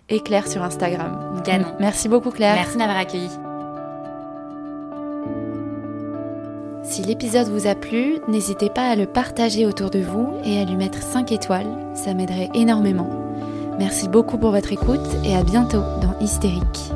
[0.10, 1.42] et Claire sur Instagram.
[1.44, 1.74] Canon.
[1.80, 2.56] Merci beaucoup, Claire.
[2.56, 3.30] Merci de m'avoir accueilli.
[6.88, 10.66] Si l'épisode vous a plu, n'hésitez pas à le partager autour de vous et à
[10.66, 11.68] lui mettre 5 étoiles.
[11.96, 13.10] Ça m'aiderait énormément.
[13.80, 16.92] Merci beaucoup pour votre écoute et à bientôt dans Hystérique.